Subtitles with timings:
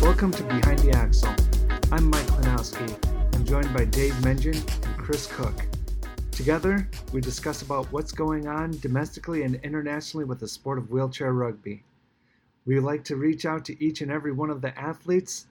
[0.00, 1.32] Welcome to Behind the Axle.
[1.92, 3.34] I'm Mike Klinowski.
[3.36, 5.67] I'm joined by Dave Mengen and Chris Cook.
[6.38, 11.32] Together, we discuss about what's going on domestically and internationally with the sport of wheelchair
[11.32, 11.82] rugby.
[12.64, 15.48] We like to reach out to each and every one of the athletes,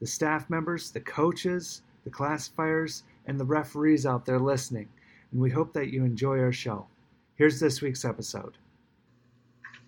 [0.00, 4.88] the staff members, the coaches, the classifiers, and the referees out there listening,
[5.30, 6.86] and we hope that you enjoy our show.
[7.34, 8.56] Here's this week's episode.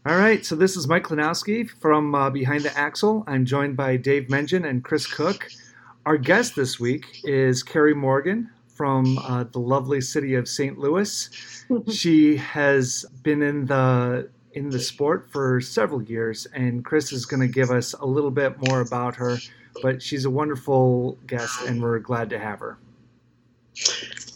[0.05, 3.25] All right, so this is Mike Klinowski from uh, Behind the Axle.
[3.27, 5.49] I'm joined by Dave Mengen and Chris Cook.
[6.05, 10.79] Our guest this week is Kerri Morgan from uh, the lovely city of St.
[10.79, 11.31] Louis.
[11.91, 17.41] she has been in the in the sport for several years, and Chris is going
[17.41, 19.39] to give us a little bit more about her.
[19.81, 22.77] But she's a wonderful guest, and we're glad to have her.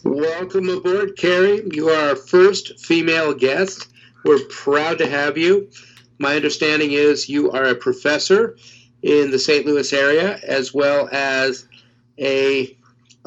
[0.03, 1.75] Welcome aboard, Kerri.
[1.75, 3.89] You are our first female guest.
[4.25, 5.69] We're proud to have you.
[6.17, 8.57] My understanding is you are a professor
[9.03, 9.65] in the St.
[9.65, 11.67] Louis area, as well as
[12.17, 12.76] a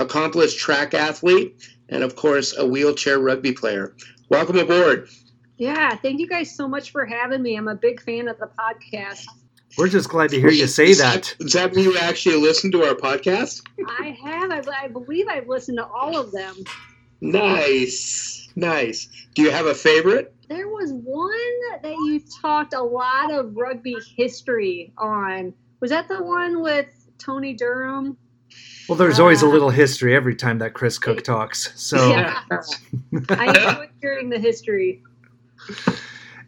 [0.01, 3.95] accomplished track athlete, and of course, a wheelchair rugby player.
[4.29, 5.09] Welcome aboard.
[5.57, 7.57] Yeah, thank you guys so much for having me.
[7.57, 9.27] I'm a big fan of the podcast.
[9.77, 11.35] We're just glad to hear you say that.
[11.39, 13.63] Does that mean you actually listen to our podcast?
[14.01, 14.51] I have.
[14.51, 16.57] I, I believe I've listened to all of them.
[17.21, 18.49] Nice.
[18.57, 19.09] Nice.
[19.35, 20.35] Do you have a favorite?
[20.49, 25.55] There was one that you talked a lot of rugby history on.
[25.81, 28.17] Was that the one with Tony Durham?
[28.91, 31.73] Well, there's always a little history every time that Chris Cook talks.
[31.77, 32.41] So Yeah.
[33.29, 35.01] I enjoyed hearing the history.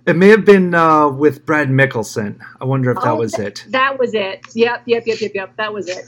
[0.06, 2.41] it may have been uh, with Brad Mickelson.
[2.61, 3.65] I wonder if that Oh, was it.
[3.69, 4.41] That was it.
[4.56, 5.56] Yep, yep, yep, yep, yep.
[5.56, 6.05] That was it.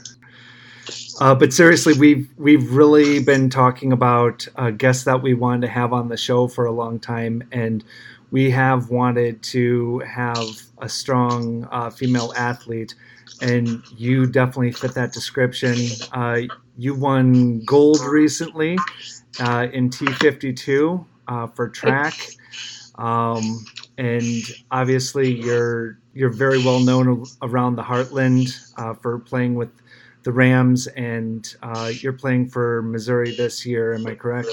[1.21, 5.71] Uh, but seriously, we've we've really been talking about uh, guests that we wanted to
[5.71, 7.81] have on the show for a long time, and
[8.31, 10.45] we have wanted to have
[10.79, 12.93] a strong uh, female athlete,
[13.41, 15.75] and you definitely fit that description.
[16.11, 16.41] Uh,
[16.77, 18.77] you won gold recently
[19.39, 22.13] uh, in T52 uh, for track,
[22.95, 23.65] um,
[23.97, 29.69] and obviously you're you're very well known around the Heartland uh, for playing with
[30.23, 33.93] the Rams, and uh, you're playing for Missouri this year.
[33.93, 34.49] Am I correct?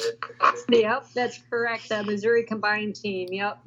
[0.69, 1.89] Yep, that's correct.
[1.89, 3.29] The Missouri combined team.
[3.33, 3.59] Yep.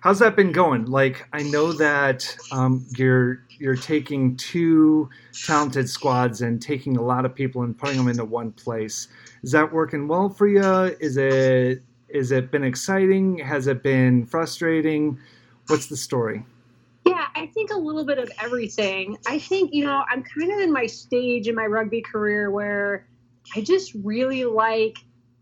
[0.00, 0.86] How's that been going?
[0.86, 5.08] Like, I know that um, you're you're taking two
[5.44, 9.08] talented squads and taking a lot of people and putting them into one place.
[9.42, 10.96] Is that working well for you?
[11.00, 13.38] Is it is it been exciting?
[13.38, 15.18] Has it been frustrating?
[15.66, 16.44] What's the story?
[17.06, 19.16] Yeah, I think a little bit of everything.
[19.26, 23.06] I think, you know, I'm kind of in my stage in my rugby career where
[23.56, 24.98] I just really like,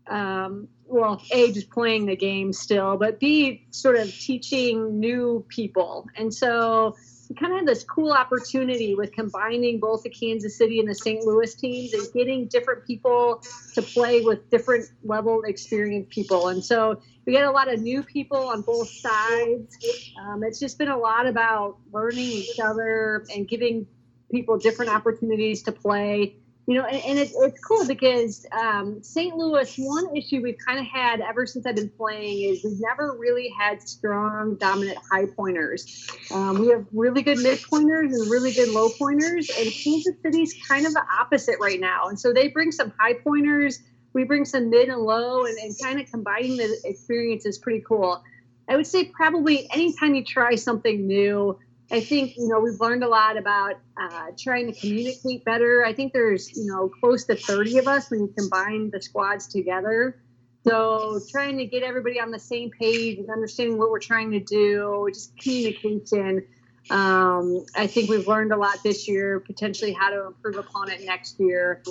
[0.07, 6.07] um, well, A, just playing the game still, but B, sort of teaching new people.
[6.15, 6.95] And so
[7.29, 10.95] we kind of had this cool opportunity with combining both the Kansas City and the
[10.95, 11.23] St.
[11.25, 13.43] Louis teams and getting different people
[13.73, 16.47] to play with different level experienced people.
[16.47, 19.77] And so we get a lot of new people on both sides.
[20.21, 23.87] Um, it's just been a lot about learning each other and giving
[24.31, 26.37] people different opportunities to play.
[26.67, 29.33] You know, and, and it, it's cool because um, St.
[29.35, 33.15] Louis, one issue we've kind of had ever since I've been playing is we've never
[33.17, 36.09] really had strong, dominant high pointers.
[36.29, 40.55] Um, we have really good mid pointers and really good low pointers, and Kansas City's
[40.67, 42.09] kind of the opposite right now.
[42.09, 43.81] And so they bring some high pointers
[44.17, 47.83] we bring some mid and low and, and kind of combining the experience is pretty
[47.87, 48.23] cool.
[48.67, 51.57] I would say probably anytime you try something new,
[51.89, 55.85] I think, you know, we've learned a lot about uh, trying to communicate better.
[55.85, 59.47] I think there's, you know, close to 30 of us when you combine the squads
[59.47, 60.19] together.
[60.67, 64.41] So trying to get everybody on the same page and understanding what we're trying to
[64.41, 66.45] do, just communication.
[66.89, 71.05] Um, I think we've learned a lot this year, potentially how to improve upon it
[71.05, 71.83] next year.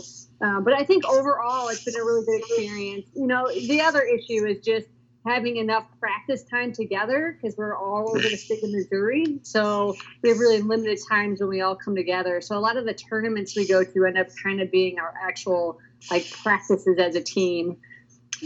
[0.43, 3.07] Uh, but I think overall, it's been a really good experience.
[3.15, 4.89] You know, the other issue is just
[5.27, 9.39] having enough practice time together because we're all over the state of Missouri.
[9.43, 12.41] So we have really limited times when we all come together.
[12.41, 15.13] So a lot of the tournaments we go to end up kind of being our
[15.21, 15.79] actual
[16.11, 17.77] like practices as a team.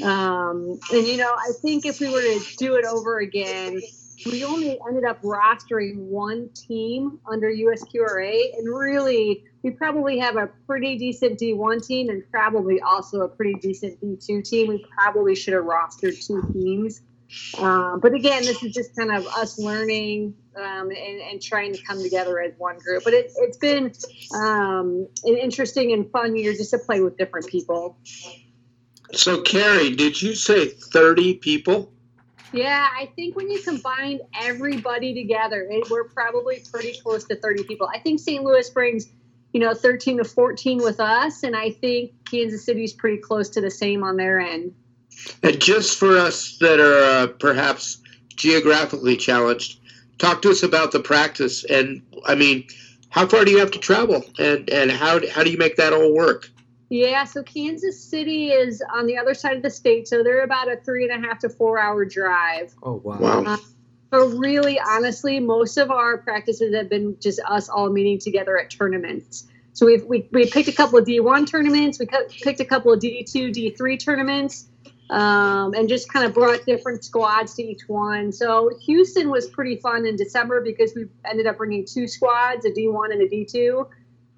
[0.03, 3.81] Um, and you know, I think if we were to do it over again,
[4.27, 10.49] we only ended up rostering one team under USQRA, and really, we probably have a
[10.67, 14.69] pretty decent D1 team and probably also a pretty decent D2 team.
[14.69, 17.03] We probably should have rostered two teams.
[17.59, 21.83] Um, but again, this is just kind of us learning um, and, and, trying to
[21.83, 23.05] come together as one group.
[23.05, 23.93] But it, has been
[24.35, 27.99] um, an interesting and fun year just to play with different people.
[29.13, 31.93] So, Kerri, did you say 30 people?
[32.53, 37.65] Yeah, I think when you combine everybody together, it, we're probably pretty close to 30
[37.65, 37.89] people.
[37.95, 38.43] I think St.
[38.43, 39.09] Louis brings,
[39.53, 43.61] you know, 13 to 14 with us, and I think Kansas City's pretty close to
[43.61, 44.75] the same on their end.
[45.43, 47.99] And just for us that are uh, perhaps
[48.35, 49.81] geographically challenged,
[50.19, 51.65] talk to us about the practice.
[51.65, 52.67] And I mean,
[53.11, 55.93] how far do you have to travel, and and how how do you make that
[55.93, 56.49] all work?
[56.91, 60.71] Yeah, so Kansas City is on the other side of the state, so they're about
[60.71, 62.75] a three and a half to four hour drive.
[62.83, 63.19] Oh wow!
[63.21, 63.45] Wow.
[63.45, 63.57] Uh,
[64.11, 68.71] but really, honestly, most of our practices have been just us all meeting together at
[68.71, 69.47] tournaments.
[69.73, 72.07] So we've we, we picked a couple of D1 tournaments, we
[72.43, 74.67] picked a couple of D2, D3 tournaments,
[75.11, 78.33] um, and just kind of brought different squads to each one.
[78.33, 82.71] So Houston was pretty fun in December because we ended up bringing two squads, a
[82.71, 83.87] D1 and a D2.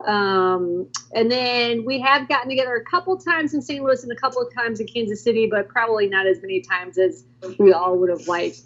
[0.07, 3.83] Um, and then we have gotten together a couple times in St.
[3.83, 6.99] Louis and a couple of times in Kansas City, but probably not as many times
[6.99, 7.25] as
[7.59, 8.61] we all would have liked.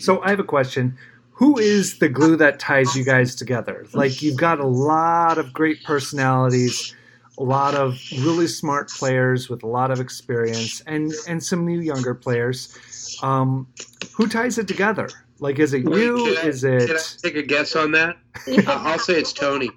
[0.00, 0.96] So I have a question.
[1.30, 3.86] Who is the glue that ties you guys together?
[3.92, 6.94] Like you've got a lot of great personalities,
[7.38, 11.80] a lot of really smart players with a lot of experience, and and some new
[11.80, 12.76] younger players.
[13.22, 13.66] Um,
[14.12, 15.08] who ties it together?
[15.44, 16.24] Like, is it you?
[16.24, 16.86] is it?
[16.86, 18.16] Can I take a guess on that?
[18.66, 19.68] I'll say it's Tony.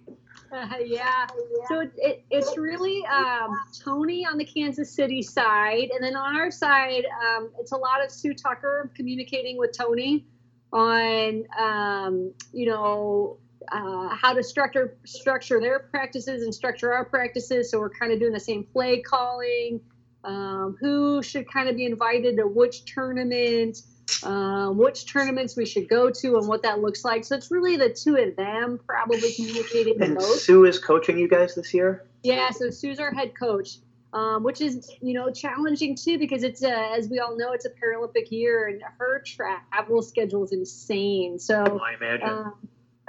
[0.49, 1.27] Uh, yeah.
[1.67, 3.53] So it, it, it's really um,
[3.83, 8.01] Tony on the Kansas City side, and then on our side, um, it's a lot
[8.01, 10.25] of Sue Tucker communicating with Tony
[10.71, 13.37] on, um, you know,
[13.69, 17.69] uh, how to structure structure their practices and structure our practices.
[17.69, 19.81] So we're kind of doing the same play calling.
[20.23, 23.79] Um, who should kind of be invited to which tournament?
[24.23, 27.25] Um, which tournaments we should go to and what that looks like.
[27.25, 30.45] So it's really the two of them probably communicating the and most.
[30.45, 32.05] Sue is coaching you guys this year.
[32.23, 33.77] Yeah, so Sue's our head coach,
[34.13, 37.65] um, which is you know challenging too because it's a, as we all know it's
[37.65, 41.39] a Paralympic year and her travel schedule is insane.
[41.39, 42.29] So oh, I imagine.
[42.29, 42.53] Um,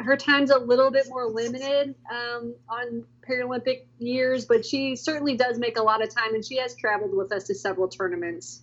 [0.01, 5.59] her time's a little bit more limited um, on Paralympic years, but she certainly does
[5.59, 8.63] make a lot of time, and she has traveled with us to several tournaments.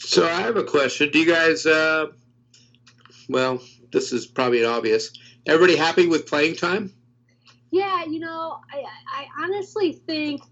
[0.00, 1.10] So I have a question.
[1.10, 1.66] Do you guys?
[1.66, 2.08] Uh,
[3.28, 3.62] well,
[3.92, 5.12] this is probably an obvious.
[5.46, 6.92] Everybody happy with playing time?
[7.70, 10.42] Yeah, you know, I, I honestly think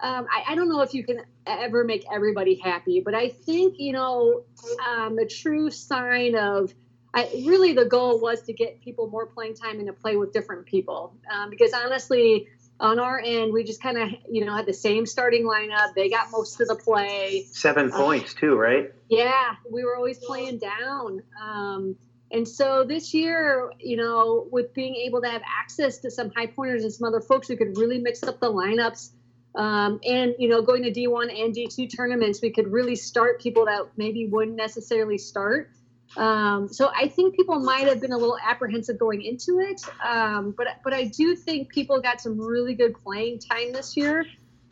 [0.00, 3.76] um, I, I, don't know if you can ever make everybody happy, but I think
[3.78, 4.44] you know
[4.86, 6.74] um, the true sign of
[7.14, 10.32] I, really the goal was to get people more playing time and to play with
[10.32, 12.48] different people um, because honestly
[12.80, 15.94] on our end, we just kind of, you know, had the same starting lineup.
[15.94, 17.46] They got most of the play.
[17.50, 18.92] Seven uh, points too, right?
[19.08, 21.22] Yeah, we were always playing down.
[21.40, 21.96] Um,
[22.30, 26.48] and so this year, you know, with being able to have access to some high
[26.48, 29.10] pointers and some other folks who could really mix up the lineups,
[29.54, 33.66] um, and you know, going to D1 and D2 tournaments, we could really start people
[33.66, 35.70] that maybe wouldn't necessarily start.
[36.16, 40.54] Um, so I think people might have been a little apprehensive going into it, um,
[40.56, 44.24] but but I do think people got some really good playing time this year.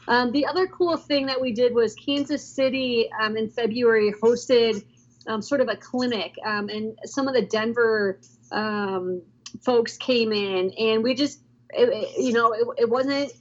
[0.07, 4.85] Um, the other cool thing that we did was Kansas City um, in February hosted
[5.27, 8.21] um, sort of a clinic, um, and some of the Denver
[9.65, 13.33] folks came in, and we just it, you know it, it wasn't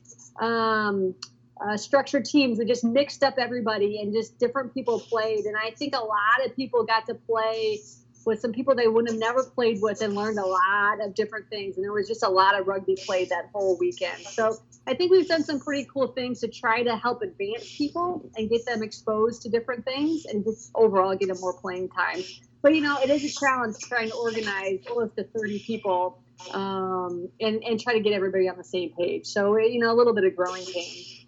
[1.64, 2.58] uh, structured teams.
[2.58, 5.46] We just mixed up everybody and just different people played.
[5.46, 7.80] And I think a lot of people got to play
[8.26, 11.50] with some people they wouldn't have never played with and learned a lot of different
[11.50, 11.76] things.
[11.76, 14.20] And there was just a lot of rugby played that whole weekend.
[14.22, 18.30] So I think we've done some pretty cool things to try to help advance people
[18.36, 22.24] and get them exposed to different things and just overall get them more playing time.
[22.62, 26.22] But you know, it is a challenge trying to organize close to 30 people
[26.54, 29.26] um, and, and try to get everybody on the same page.
[29.26, 31.21] So, you know, a little bit of growing pains.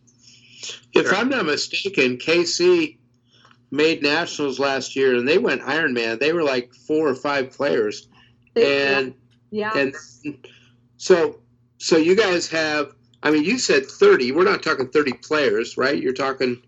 [0.94, 2.98] If I'm not mistaken, KC
[3.72, 6.20] made nationals last year and they went Ironman.
[6.20, 8.08] They were like four or five players,
[8.56, 9.16] and
[9.50, 9.96] yeah, and
[10.98, 11.40] so
[11.78, 12.94] so you guys have.
[13.24, 14.34] I mean, you said 30.
[14.34, 16.02] We're not talking 30 players, right?
[16.02, 16.62] You're talking.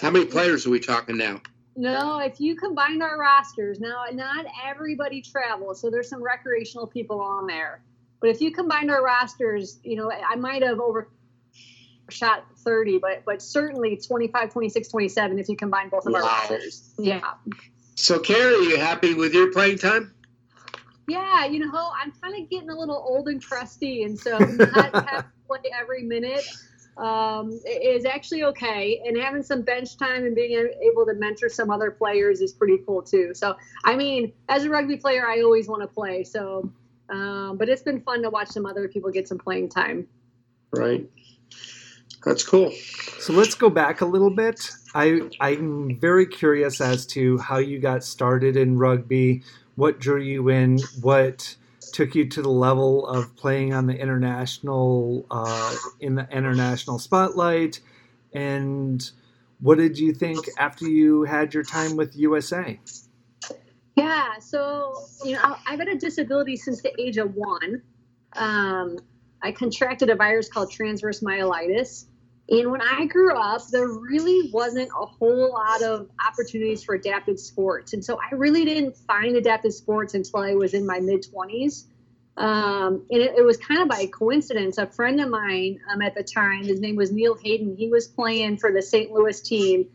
[0.00, 1.40] How many players are we talking now?
[1.74, 7.20] No, if you combine our rosters, now not everybody travels, so there's some recreational people
[7.20, 7.82] on there.
[8.20, 11.08] But if you combine our rosters, you know, I might have over
[12.10, 16.20] shot 30, but but certainly 25, 26, 27 if you combine both of Wow.
[16.20, 16.92] our rosters.
[16.98, 17.20] Yeah.
[17.96, 20.12] So, Kerri, are you happy with your playing time?
[21.08, 24.92] Yeah, you know, I'm kind of getting a little old and crusty, and so not
[25.06, 26.44] have to play every minute
[26.96, 29.00] um, is actually okay.
[29.04, 32.78] And having some bench time and being able to mentor some other players is pretty
[32.86, 33.32] cool too.
[33.34, 36.24] So, I mean, as a rugby player, I always want to play.
[36.24, 36.70] So,
[37.08, 40.06] um, but it's been fun to watch some other people get some playing time.
[40.72, 41.08] Right.
[42.26, 42.72] That's cool.
[43.20, 44.72] So let's go back a little bit.
[44.96, 49.44] I I'm very curious as to how you got started in rugby.
[49.76, 50.80] What drew you in?
[51.00, 51.54] What
[51.92, 57.78] took you to the level of playing on the international uh, in the international spotlight?
[58.32, 59.08] And
[59.60, 62.80] what did you think after you had your time with USA?
[63.94, 67.82] Yeah, so you know, I've had a disability since the age of one.
[68.32, 68.98] Um,
[69.42, 72.06] I contracted a virus called transverse myelitis,
[72.48, 77.40] and when I grew up, there really wasn't a whole lot of opportunities for adaptive
[77.40, 81.26] sports, and so I really didn't find adaptive sports until I was in my mid
[81.30, 81.86] twenties.
[82.36, 84.76] Um, and it, it, was kind of by coincidence.
[84.76, 87.74] A friend of mine um, at the time, his name was Neil Hayden.
[87.74, 89.10] He was playing for the St.
[89.10, 89.86] Louis team,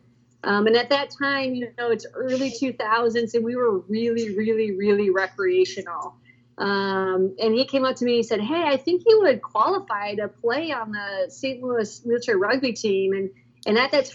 [0.43, 4.71] um, and at that time, you know, it's early 2000s, and we were really, really,
[4.71, 6.15] really recreational.
[6.61, 10.13] Um, and he came up to me and said, "Hey, I think you would qualify
[10.15, 11.61] to play on the St.
[11.61, 13.31] Louis wheelchair rugby team." And
[13.65, 14.13] and at that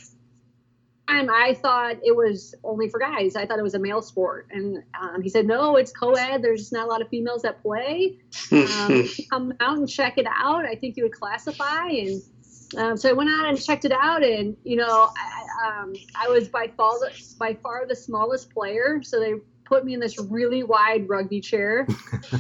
[1.09, 3.35] time, I thought it was only for guys.
[3.35, 4.47] I thought it was a male sport.
[4.53, 6.41] And um, he said, "No, it's co-ed.
[6.41, 8.19] There's just not a lot of females that play.
[8.53, 10.65] Um, come out and check it out.
[10.65, 12.23] I think you would classify." And
[12.77, 16.29] um, so I went out and checked it out, and you know, I, um, I
[16.29, 16.95] was by far
[17.41, 19.01] by far the smallest player.
[19.03, 19.35] So they
[19.67, 21.87] put me in this really wide rugby chair.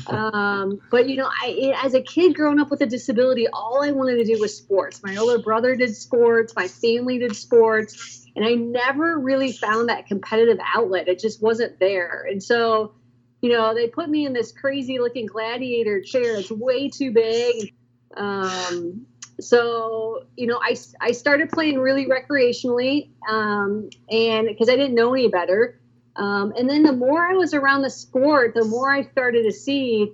[0.07, 3.91] um, but you know, I as a kid growing up with a disability, all I
[3.91, 5.03] wanted to do was sports.
[5.03, 10.07] My older brother did sports, my family did sports, and I never really found that
[10.07, 11.09] competitive outlet.
[11.09, 12.27] It just wasn't there.
[12.29, 12.95] And so,
[13.41, 16.37] you know, they put me in this crazy looking gladiator chair.
[16.37, 17.75] It's way too big.
[18.17, 19.07] Um,
[19.41, 25.13] so you know, I I started playing really recreationally, um, and because I didn't know
[25.15, 25.81] any better.
[26.17, 29.53] Um, and then the more I was around the sport, the more I started to
[29.53, 30.13] see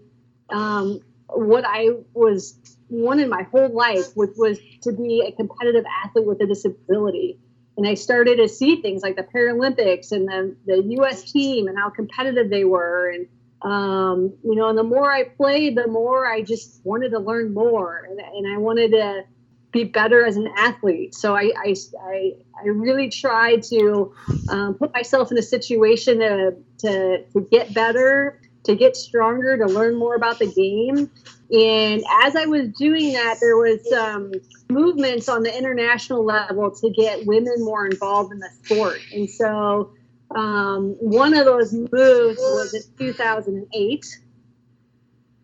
[0.50, 6.26] um, what I was wanted my whole life, which was to be a competitive athlete
[6.26, 7.38] with a disability.
[7.76, 11.32] And I started to see things like the Paralympics and the, the U.S.
[11.32, 13.08] team and how competitive they were.
[13.10, 13.28] And,
[13.62, 17.54] um, you know, and the more I played, the more I just wanted to learn
[17.54, 18.06] more.
[18.10, 19.24] And, and I wanted to
[19.72, 21.14] be better as an athlete.
[21.14, 24.14] So I, I, I, I really try to
[24.48, 29.66] um, put myself in a situation to, to, to get better, to get stronger, to
[29.66, 31.10] learn more about the game.
[31.50, 34.32] And as I was doing that, there was um,
[34.70, 38.98] movements on the international level to get women more involved in the sport.
[39.12, 39.92] And so
[40.34, 44.18] um, one of those moves was in 2008,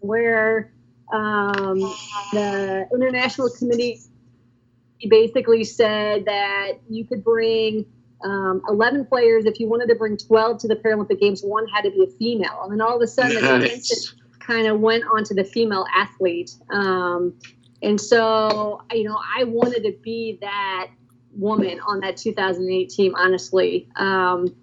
[0.00, 0.72] where
[1.12, 1.78] um,
[2.32, 4.00] the International Committee
[5.06, 7.86] basically said that you could bring
[8.24, 9.44] um, 11 players.
[9.44, 12.18] If you wanted to bring 12 to the Paralympic Games, one had to be a
[12.18, 12.60] female.
[12.62, 16.50] And then all of a sudden, the attention kind of went onto the female athlete.
[16.70, 17.34] Um,
[17.82, 20.88] and so, you know, I wanted to be that
[21.32, 23.88] woman on that 2008 team, honestly.
[23.96, 24.56] Um,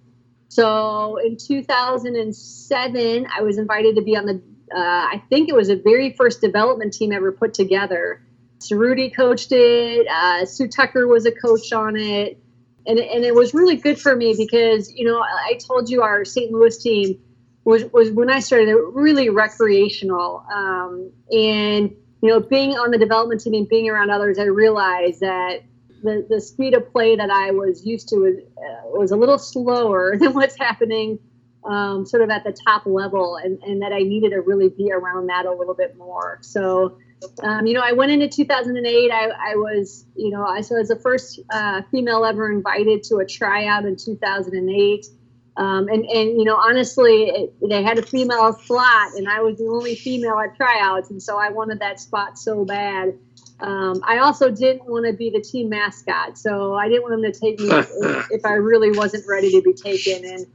[0.48, 4.42] so in 2007, I was invited to be on the,
[4.74, 8.25] uh, I think it was the very first development team ever put together.
[8.70, 10.06] Rudy coached it.
[10.08, 12.38] Uh, Sue Tucker was a coach on it.
[12.86, 16.24] And, and it was really good for me because, you know, I told you our
[16.24, 16.52] St.
[16.52, 17.18] Louis team
[17.64, 20.44] was, was when I started, it really recreational.
[20.52, 21.90] Um, and,
[22.22, 25.62] you know, being on the development team and being around others, I realized that
[26.02, 29.38] the, the speed of play that I was used to was, uh, was a little
[29.38, 31.18] slower than what's happening
[31.66, 34.92] um, sort of at the top level, and, and that I needed to really be
[34.92, 36.38] around that a little bit more.
[36.42, 36.98] So,
[37.42, 39.10] um, you know, I went into 2008.
[39.10, 43.16] I, I was, you know, I so as the first uh, female ever invited to
[43.16, 45.06] a tryout in 2008.
[45.58, 49.56] Um, and, and, you know, honestly, it, they had a female slot, and I was
[49.56, 51.10] the only female at tryouts.
[51.10, 53.14] And so I wanted that spot so bad.
[53.60, 57.32] Um, I also didn't want to be the team mascot, so I didn't want them
[57.32, 60.26] to take me if, if I really wasn't ready to be taken.
[60.26, 60.46] And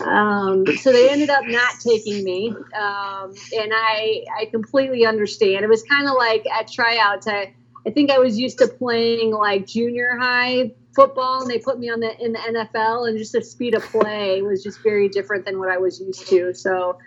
[0.00, 5.64] um, so they ended up not taking me, um, and I I completely understand.
[5.64, 7.26] It was kind of like at tryouts.
[7.26, 7.54] I
[7.86, 11.90] I think I was used to playing like junior high football, and they put me
[11.90, 15.44] on the in the NFL, and just the speed of play was just very different
[15.44, 16.52] than what I was used to.
[16.54, 16.98] So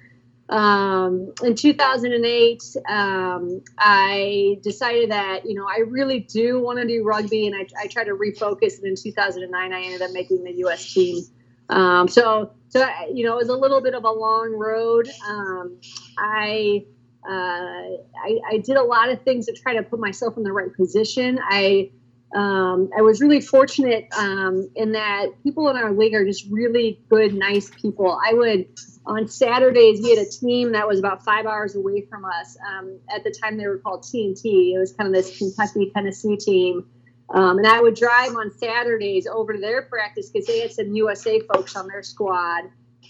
[0.50, 7.04] um, in 2008, um, I decided that you know I really do want to do
[7.04, 8.78] rugby, and I, I tried to refocus.
[8.78, 10.92] And in 2009, I ended up making the U.S.
[10.92, 11.24] team.
[11.70, 15.10] Um, so, so you know, it was a little bit of a long road.
[15.28, 15.80] Um,
[16.18, 16.86] I,
[17.28, 20.54] uh, I, I did a lot of things to try to put myself in the
[20.54, 21.40] right position.
[21.44, 21.92] I
[22.36, 27.02] um, I was really fortunate um, in that people in our league are just really
[27.10, 28.20] good, nice people.
[28.24, 28.68] I would
[29.06, 32.56] on Saturdays, we had a team that was about five hours away from us.
[32.68, 34.74] Um, at the time, they were called TNT.
[34.76, 36.86] It was kind of this Kentucky Tennessee team.
[37.32, 40.94] Um, and I would drive on Saturdays over to their practice because they had some
[40.94, 42.66] USA folks on their squad.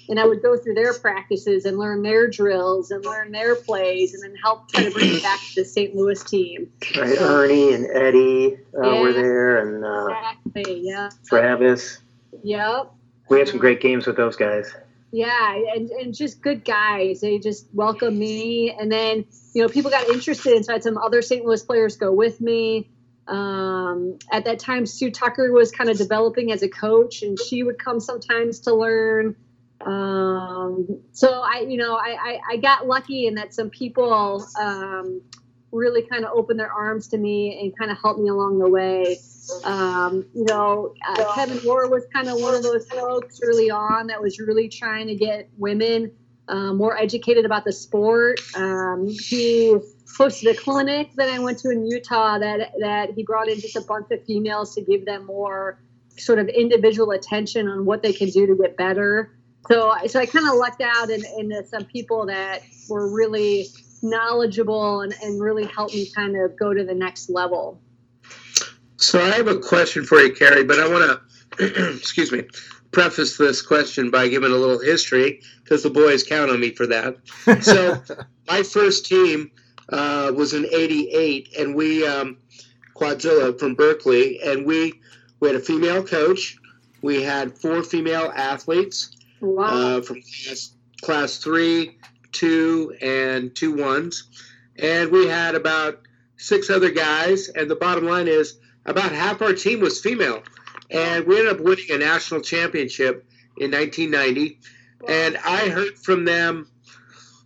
[0.09, 4.15] And I would go through their practices and learn their drills and learn their plays
[4.15, 5.95] and then help try to bring it back to the St.
[5.95, 6.71] Louis team.
[6.97, 11.09] Right, Ernie and Eddie uh, yeah, were there, and uh, exactly, yeah.
[11.27, 11.99] Travis.
[12.43, 12.91] Yep.
[13.29, 14.73] We had some great games with those guys
[15.11, 19.89] yeah and, and just good guys they just welcomed me and then you know people
[19.89, 22.87] got interested and so i had some other st louis players go with me
[23.29, 27.63] um, at that time sue tucker was kind of developing as a coach and she
[27.63, 29.35] would come sometimes to learn
[29.85, 35.21] um, so i you know I, I, I got lucky in that some people um,
[35.71, 38.69] really kind of opened their arms to me and kind of helped me along the
[38.69, 39.17] way
[39.63, 44.07] um, you know, uh, Kevin Moore was kind of one of those folks early on
[44.07, 46.11] that was really trying to get women
[46.47, 48.39] uh, more educated about the sport.
[48.55, 49.77] Um, he
[50.17, 53.75] hosted the clinic that I went to in Utah that that he brought in just
[53.75, 55.79] a bunch of females to give them more
[56.17, 59.35] sort of individual attention on what they can do to get better.
[59.69, 63.67] So, so I kind of lucked out in, in some people that were really
[64.01, 67.81] knowledgeable and, and really helped me kind of go to the next level.
[68.97, 71.21] So I have a question for you, Kerri, but I want
[71.57, 72.43] to, excuse me,
[72.91, 76.87] preface this question by giving a little history because the boys count on me for
[76.87, 77.15] that.
[77.61, 78.01] So
[78.47, 79.51] my first team
[79.91, 82.37] uh, was in '88, and we um,
[82.95, 84.93] Quadzilla from Berkeley, and we
[85.39, 86.57] we had a female coach.
[87.01, 89.63] We had four female athletes wow.
[89.63, 91.97] uh, from class, class three,
[92.31, 94.25] two, and two ones,
[94.77, 96.01] and we had about
[96.39, 97.49] six other guys.
[97.49, 100.41] And the bottom line is about half our team was female.
[100.89, 103.25] And we ended up winning a national championship
[103.57, 104.59] in 1990.
[105.07, 106.67] And I heard from them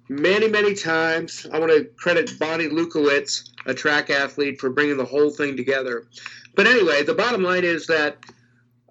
[0.10, 1.48] many, many times.
[1.52, 6.08] I want to credit Bonnie Lukowitz, a track athlete, for bringing the whole thing together.
[6.56, 8.18] But anyway, the bottom line is that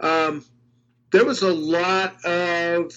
[0.01, 0.45] um,
[1.13, 2.93] there was a lot of,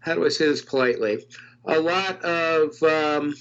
[0.00, 1.24] how do I say this politely?
[1.66, 3.34] A lot of, um,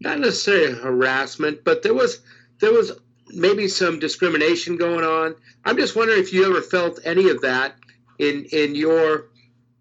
[0.00, 2.20] not necessarily harassment, but there was
[2.60, 2.92] there was
[3.30, 5.34] maybe some discrimination going on.
[5.64, 7.76] I'm just wondering if you ever felt any of that
[8.18, 9.30] in in your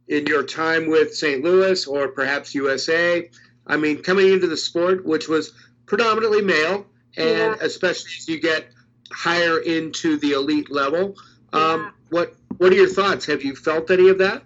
[0.08, 1.44] in your time with St.
[1.44, 3.30] Louis or perhaps USA.
[3.68, 5.54] I mean, coming into the sport, which was
[5.86, 6.86] predominantly male,
[7.16, 7.56] and yeah.
[7.62, 8.68] especially as you get
[9.12, 11.16] higher into the elite level.
[11.54, 11.90] Um, yeah.
[12.10, 13.26] What What are your thoughts?
[13.26, 14.44] Have you felt any of that?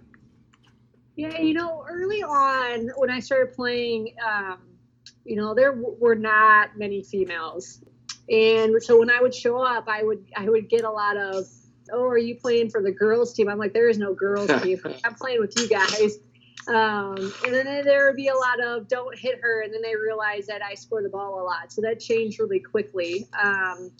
[1.16, 4.58] Yeah, you know, early on when I started playing, um,
[5.24, 7.82] you know, there w- were not many females
[8.30, 11.46] and so when I would show up, I would I would get a lot of,
[11.92, 14.80] "Oh, are you playing for the girls team?" I'm like, "There is no girls team.
[15.04, 16.18] I'm playing with you guys."
[16.66, 19.96] Um, and then there would be a lot of "Don't hit her," and then they
[19.96, 23.26] realize that I score the ball a lot, so that changed really quickly.
[23.40, 23.90] Um,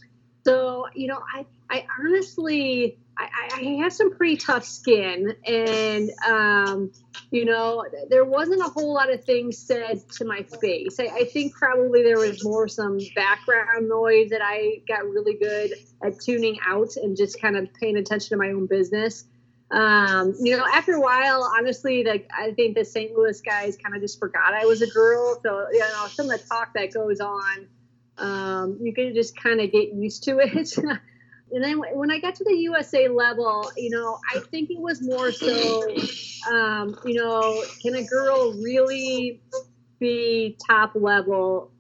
[0.45, 6.93] so you know, I I honestly I, I have some pretty tough skin, and um,
[7.31, 11.01] you know, there wasn't a whole lot of things said to my face.
[11.01, 15.73] I, I, think probably there was more some background noise that I got really good
[16.03, 19.25] at tuning out and just kind of paying attention to my own business.
[19.73, 23.13] Um, you know, after a while, honestly, like I think the St.
[23.15, 25.41] Louis guys kind of just forgot I was a girl.
[25.43, 27.67] So you know, some of the talk that goes on,
[28.19, 30.77] um, you can just kind of get used to it.
[31.53, 35.03] and then when I got to the USA level, you know, I think it was
[35.03, 35.83] more so,
[36.51, 39.41] um, you know, can a girl really
[39.99, 41.71] be top level?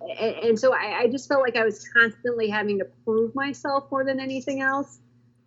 [0.00, 3.90] And, and so I, I, just felt like I was constantly having to prove myself
[3.90, 5.00] more than anything else.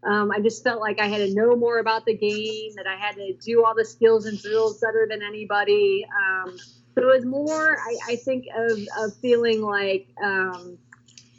[0.04, 2.96] Um, I just felt like I had to know more about the game, that I
[2.96, 6.06] had to do all the skills and drills better than anybody.
[6.08, 6.58] Um,
[6.96, 10.78] so it was more, I, I think, of, of feeling like, um,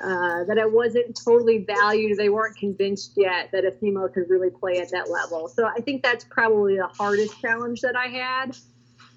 [0.03, 2.17] uh, that I wasn't totally valued.
[2.17, 5.49] They weren't convinced yet that a female could really play at that level.
[5.49, 8.57] So I think that's probably the hardest challenge that I had.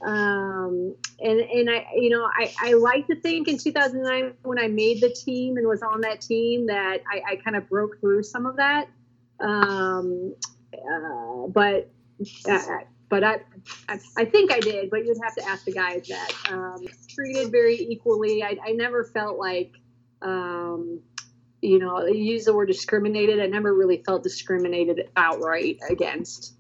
[0.02, 4.67] Um, and and I you know I, I like to think in 2009 when I
[4.67, 8.24] made the team and was on that team that I, I kind of broke through
[8.24, 8.89] some of that.
[9.39, 10.36] Um,
[10.74, 11.89] uh, but
[12.50, 12.60] uh,
[13.13, 13.36] but I,
[13.88, 14.89] I, I think I did.
[14.89, 16.32] But you'd have to ask the guys that.
[16.49, 18.41] Um, treated very equally.
[18.41, 19.71] I, I never felt like,
[20.23, 20.99] um,
[21.62, 23.39] you know, you use the word discriminated.
[23.39, 26.56] I never really felt discriminated outright against.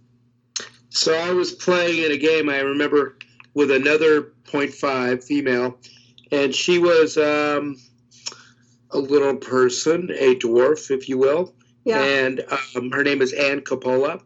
[0.89, 3.17] So I was playing in a game I remember
[3.55, 5.79] with another 0.5 female,
[6.31, 7.77] and she was um,
[8.91, 11.55] a little person, a dwarf, if you will.
[11.83, 12.03] Yeah.
[12.03, 14.21] And um, her name is Ann Coppola.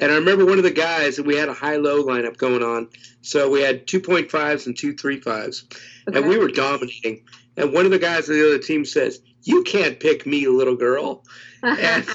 [0.00, 2.62] And I remember one of the guys, and we had a high low lineup going
[2.62, 2.88] on.
[3.22, 5.64] So we had 2.5s and two 3.5s.
[6.08, 6.18] Okay.
[6.18, 7.22] And we were dominating.
[7.56, 10.76] And one of the guys on the other team says, You can't pick me, little
[10.76, 11.24] girl.
[11.62, 12.06] And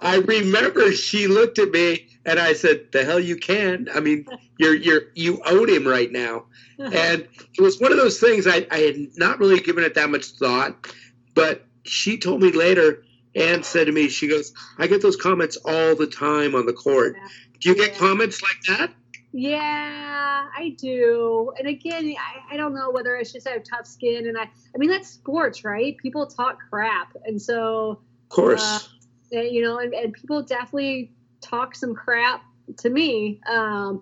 [0.00, 3.88] I remember she looked at me and I said, The hell you can.
[3.94, 4.26] I mean,
[4.58, 6.44] you're you're you own him right now.
[6.78, 6.90] Uh-huh.
[6.92, 10.10] And it was one of those things I, I had not really given it that
[10.10, 10.94] much thought.
[11.34, 13.02] But she told me later,
[13.34, 16.72] Ann said to me, she goes, I get those comments all the time on the
[16.72, 17.16] court.
[17.60, 17.98] Do you get Yeah.
[17.98, 18.94] comments like that?
[19.32, 21.52] Yeah, I do.
[21.58, 24.42] And again, I, I don't know whether it's just I have tough skin, and I,
[24.42, 25.96] I mean that's sports, right?
[25.98, 28.88] People talk crap, and so Of course.
[29.32, 31.12] Uh, uh, you know, and, and people definitely
[31.42, 32.42] talk some crap
[32.78, 33.40] to me.
[33.46, 34.00] Um,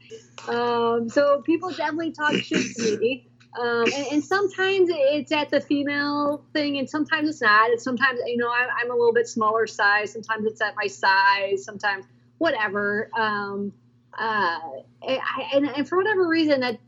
[0.48, 3.26] um, so people definitely talk shit to me.
[3.58, 7.70] Um, and, and sometimes it's at the female thing, and sometimes it's not.
[7.70, 10.12] And sometimes, you know, I, I'm a little bit smaller size.
[10.12, 11.64] Sometimes it's at my size.
[11.64, 12.04] Sometimes,
[12.38, 13.10] whatever.
[13.18, 13.72] Um,
[14.18, 14.58] uh,
[15.02, 16.78] I, and, and for whatever reason, that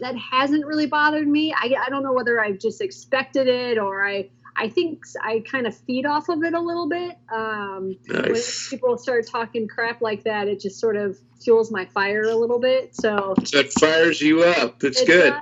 [0.00, 1.52] that hasn't really bothered me.
[1.52, 5.66] I, I don't know whether I've just expected it or I I think I kind
[5.66, 7.18] of feed off of it a little bit.
[7.32, 12.22] Um, when people start talking crap like that, it just sort of fuels my fire
[12.22, 12.94] a little bit.
[12.94, 14.82] So So it fires you up.
[14.82, 15.34] It's it good.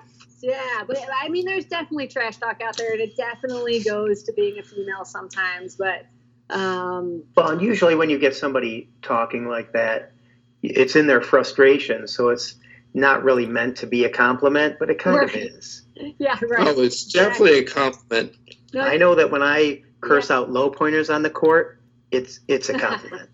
[0.45, 4.33] Yeah, but I mean, there's definitely trash talk out there, and it definitely goes to
[4.35, 5.77] being a female sometimes.
[5.77, 6.05] But
[6.51, 10.13] um, Well, and usually when you get somebody talking like that,
[10.63, 12.57] it's in their frustration, so it's
[12.93, 15.83] not really meant to be a compliment, but it kind of is.
[16.19, 16.69] yeah, right.
[16.69, 18.37] Oh, it's definitely a compliment.
[18.75, 21.81] No, I know that when I curse out low pointers on the court,
[22.11, 23.31] it's it's a compliment.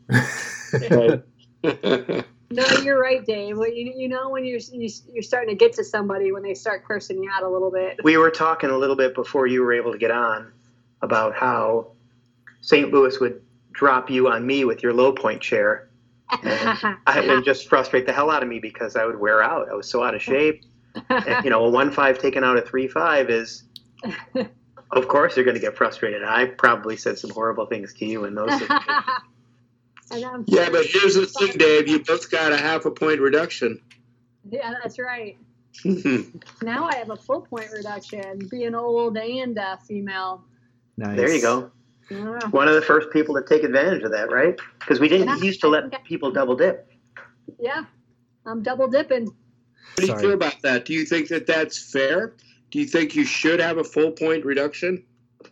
[2.53, 3.57] no, you're right, Dave.
[3.57, 6.55] Well, you, you know when you're you, you're starting to get to somebody when they
[6.55, 8.03] start cursing you out a little bit.
[8.03, 10.53] we were talking a little bit before you were able to get on
[11.03, 11.93] about how
[12.61, 12.93] St.
[12.93, 13.41] Louis would
[13.73, 15.89] drop you on me with your low point chair.
[16.31, 19.69] I would just frustrate the hell out of me because I would wear out.
[19.71, 20.65] I was so out of shape.
[21.09, 23.63] And, you know, a one five taken out a three five is,
[24.91, 26.25] of course, you're going to get frustrated.
[26.25, 28.61] I probably said some horrible things to you in those.
[30.11, 30.45] situations.
[30.49, 31.89] And yeah, but here's the thing, Dave.
[31.89, 33.81] You both got a half a point reduction.
[34.51, 35.37] yeah, that's right.
[36.63, 40.45] Now I have a full point reduction, being old and uh, female.
[40.97, 41.17] nice.
[41.17, 41.71] There you go.
[42.11, 42.41] Yeah.
[42.51, 44.59] One of the first people to take advantage of that, right?
[44.81, 45.37] Because we didn't Yeah.
[45.37, 46.91] used to let people double dip.
[47.61, 47.85] Yeah,
[48.47, 49.27] I'm double dipping.
[49.27, 50.21] How do you Sorry.
[50.23, 50.85] feel about that?
[50.87, 52.35] Do you think that that's fair?
[52.73, 55.05] Do you think you should have a full point reduction?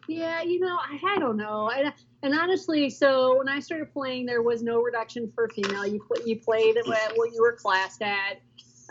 [0.08, 1.70] Yeah, you know, I, I don't know.
[1.70, 5.86] And, and honestly, so when I started playing, there was no reduction for female.
[5.86, 8.40] You pl- you played at what what you were classed at.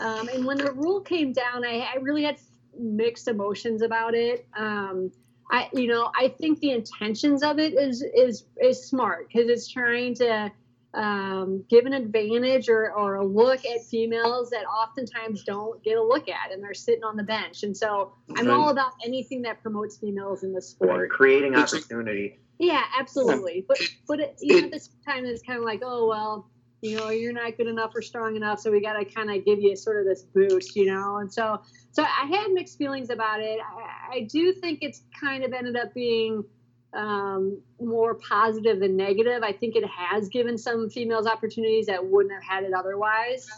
[0.00, 2.38] Um, and when the rule came down, I, I really had
[2.78, 4.46] mixed emotions about it.
[4.56, 5.10] Um,
[5.50, 9.68] I, you know, I think the intentions of it is is is smart because it's
[9.68, 10.50] trying to
[10.94, 16.02] um, give an advantage or, or a look at females that oftentimes don't get a
[16.02, 17.62] look at, and they're sitting on the bench.
[17.62, 18.54] And so I'm Right.
[18.54, 21.10] all about anything that promotes females in the sport.
[21.10, 22.38] Creating opportunity.
[22.58, 23.64] Yeah, absolutely.
[23.68, 26.08] But but it, you know, It- at the same time, it's kind of like, oh
[26.08, 29.30] well, you know, you're not good enough or strong enough, so we got to kind
[29.30, 31.18] of give you sort of this boost, you know.
[31.18, 31.60] And so
[31.92, 33.58] so I had mixed feelings about it.
[33.60, 36.44] I, I do think it's kind of ended up being
[36.94, 39.42] um, more positive than negative.
[39.42, 43.48] I think it has given some females opportunities that wouldn't have had it otherwise.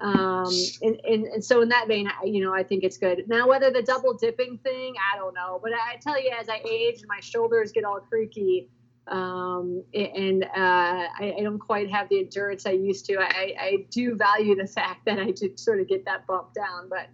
[0.00, 3.24] Um, and, and, and so in that vein, I- you know, I think it's good.
[3.28, 5.58] Now, whether the double dipping thing, I don't know.
[5.62, 8.68] But I tell you, as I age and my shoulders get all creaky,
[9.08, 13.86] um, and uh, I, I don't quite have the endurance I used to, I, I
[13.90, 16.88] do value the fact that I did sort of get that bump down.
[16.90, 17.08] But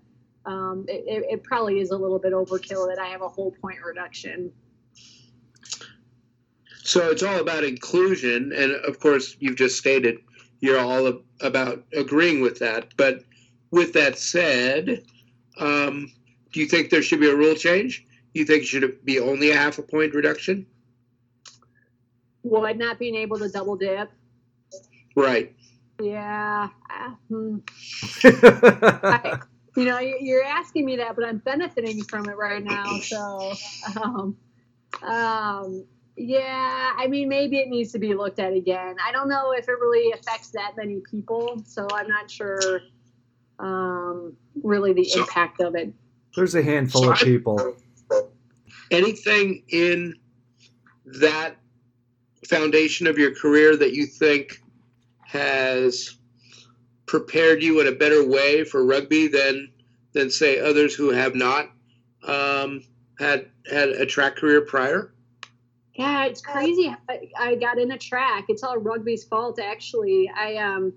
[0.50, 3.78] um, it, it probably is a little bit overkill that I have a whole point
[3.84, 4.50] reduction.
[6.84, 10.18] So it's all about inclusion, and of course, you've just stated
[10.60, 12.92] you're all about agreeing with that.
[12.96, 13.24] But
[13.70, 15.02] with that said,
[15.58, 16.10] um,
[16.52, 18.04] do you think there should be a rule change?
[18.34, 20.66] You think it should be only a half a point reduction?
[22.44, 24.10] Would not being able to double dip.
[25.14, 25.54] Right.
[26.00, 26.68] Yeah.
[26.90, 27.58] uh, hmm.
[28.24, 29.38] I,
[29.76, 32.98] you know, you- you're asking me that, but I'm benefiting from it right now.
[32.98, 33.52] So,
[34.00, 34.36] um,
[35.02, 35.84] um,
[36.16, 38.96] yeah, I mean, maybe it needs to be looked at again.
[39.04, 42.80] I don't know if it really affects that many people, so I'm not sure.
[43.58, 45.92] um, really the So- impact of it.
[46.34, 47.76] There's a handful of people.
[48.90, 50.16] Anything in
[51.20, 51.56] that
[52.48, 54.60] foundation of your career that you think
[55.20, 56.16] has
[57.06, 59.70] prepared you in a better way for rugby than
[60.12, 61.70] than say others who have not
[62.24, 62.82] um,
[63.18, 65.14] had had a track career prior?
[65.94, 66.94] Yeah, it's crazy.
[67.08, 68.46] I, I got in a track.
[68.48, 70.30] It's all rugby's fault, actually.
[70.34, 70.94] I um,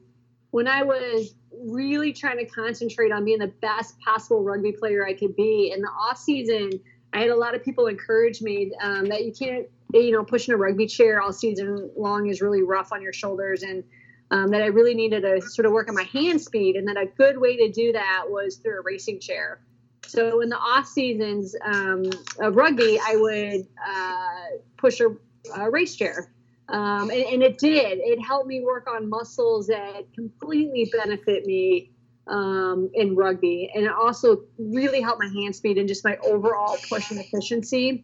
[0.51, 5.13] when I was really trying to concentrate on being the best possible rugby player I
[5.13, 6.79] could be in the off season,
[7.11, 10.53] I had a lot of people encourage me um, that you can't, you know, pushing
[10.53, 13.83] a rugby chair all season long is really rough on your shoulders, and
[14.31, 16.97] um, that I really needed to sort of work on my hand speed, and that
[16.97, 19.59] a good way to do that was through a racing chair.
[20.07, 22.03] So in the off seasons um,
[22.39, 25.15] of rugby, I would uh, push a,
[25.55, 26.31] a race chair,
[26.69, 27.99] um, and, and it did.
[27.99, 31.91] It helped me work on muscles that completely benefit me
[32.27, 36.77] um, in rugby, and it also really helped my hand speed and just my overall
[36.89, 38.03] push and efficiency.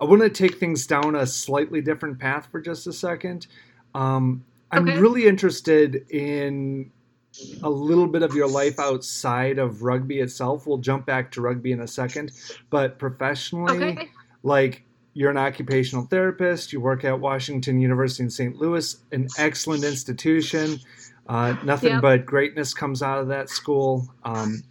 [0.00, 3.46] I want to take things down a slightly different path for just a second.
[3.94, 4.98] Um, I'm Okay.
[4.98, 6.92] really interested in
[7.62, 10.66] a little bit of your life outside of rugby itself.
[10.66, 12.32] We'll jump back to rugby in a second,
[12.70, 14.08] but professionally, Okay.
[14.42, 18.56] like you're an occupational therapist, you work at Washington University in St.
[18.56, 20.78] Louis, an excellent institution.
[21.28, 22.02] Uh, nothing Yep.
[22.02, 24.08] but greatness comes out of that school.
[24.24, 24.62] Um,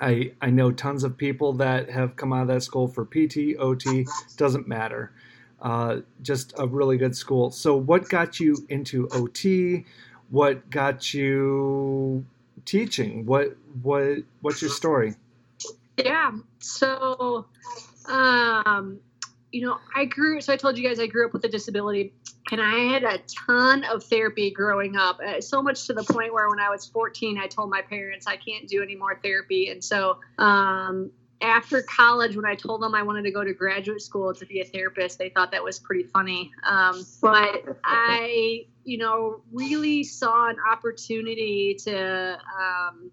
[0.00, 3.56] I I know tons of people that have come out of that school for PT,
[3.58, 5.12] OT, doesn't matter.
[5.60, 7.50] Uh, just a really good school.
[7.52, 9.84] So, what got you into OT?
[10.32, 12.24] What got you
[12.64, 13.26] teaching?
[13.26, 15.14] What what what's your story?
[15.98, 16.32] Yeah.
[16.58, 17.44] So,
[18.06, 18.98] um,
[19.50, 20.40] you know, I grew.
[20.40, 22.14] So I told you guys I grew up with a disability,
[22.50, 25.20] and I had a ton of therapy growing up.
[25.20, 28.26] Uh, so much to the point where when I was 14, I told my parents
[28.26, 30.18] I can't do any more therapy, and so.
[30.38, 31.10] Um,
[31.42, 34.60] after college, when I told them I wanted to go to graduate school to be
[34.60, 36.52] a therapist, they thought that was pretty funny.
[36.64, 43.10] Um, but I, you know, really saw an opportunity to um,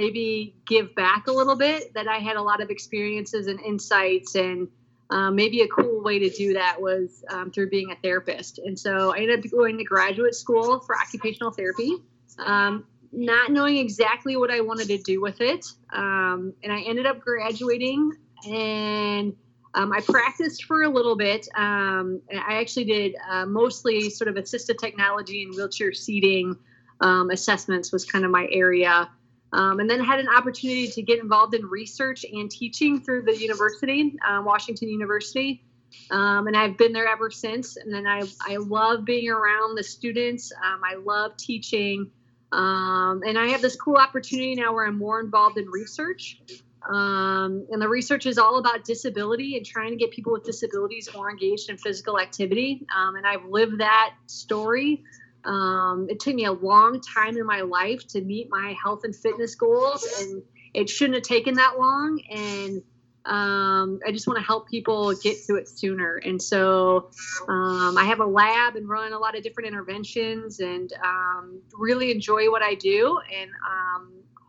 [0.00, 4.34] maybe give back a little bit that i had a lot of experiences and insights
[4.34, 4.68] and
[5.10, 8.58] um, maybe a cool way to do that was um, through being a therapist.
[8.58, 11.96] And so i ended up going to graduate school for occupational therapy
[12.38, 17.06] um, not knowing exactly what i wanted to do with it um, and i ended
[17.06, 18.12] up graduating
[18.48, 19.34] and
[19.74, 21.46] um, I practiced for a little bit.
[21.56, 26.56] Um, I actually did uh, mostly sort of assistive technology and wheelchair seating
[27.00, 29.08] um, assessments was kind of my area.
[29.52, 33.36] Um, and then had an opportunity to get involved in research and teaching through the
[33.36, 35.64] university, uh, Washington University.
[36.10, 37.76] Um, and I've been there ever since.
[37.76, 40.52] And then I, I love being around the students.
[40.52, 42.10] Um, I love teaching.
[42.52, 46.40] And I have this cool opportunity now where I'm more involved in research.
[46.88, 51.08] Um, and the research is all about disability and trying to get people with disabilities
[51.14, 52.86] more engaged in physical activity.
[52.96, 55.02] Um, and I've lived that story.
[55.44, 59.14] Um, it took me a long time in my life to meet my health and
[59.14, 60.42] fitness goals, and
[60.74, 62.22] it shouldn't have taken that long.
[62.30, 62.82] And
[63.26, 66.16] um, I just want to help people get to it sooner.
[66.16, 67.10] And so
[67.48, 72.10] um, I have a lab and run a lot of different interventions and um, really
[72.10, 73.50] enjoy what I do and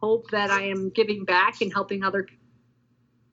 [0.01, 2.27] hope that I am giving back and helping other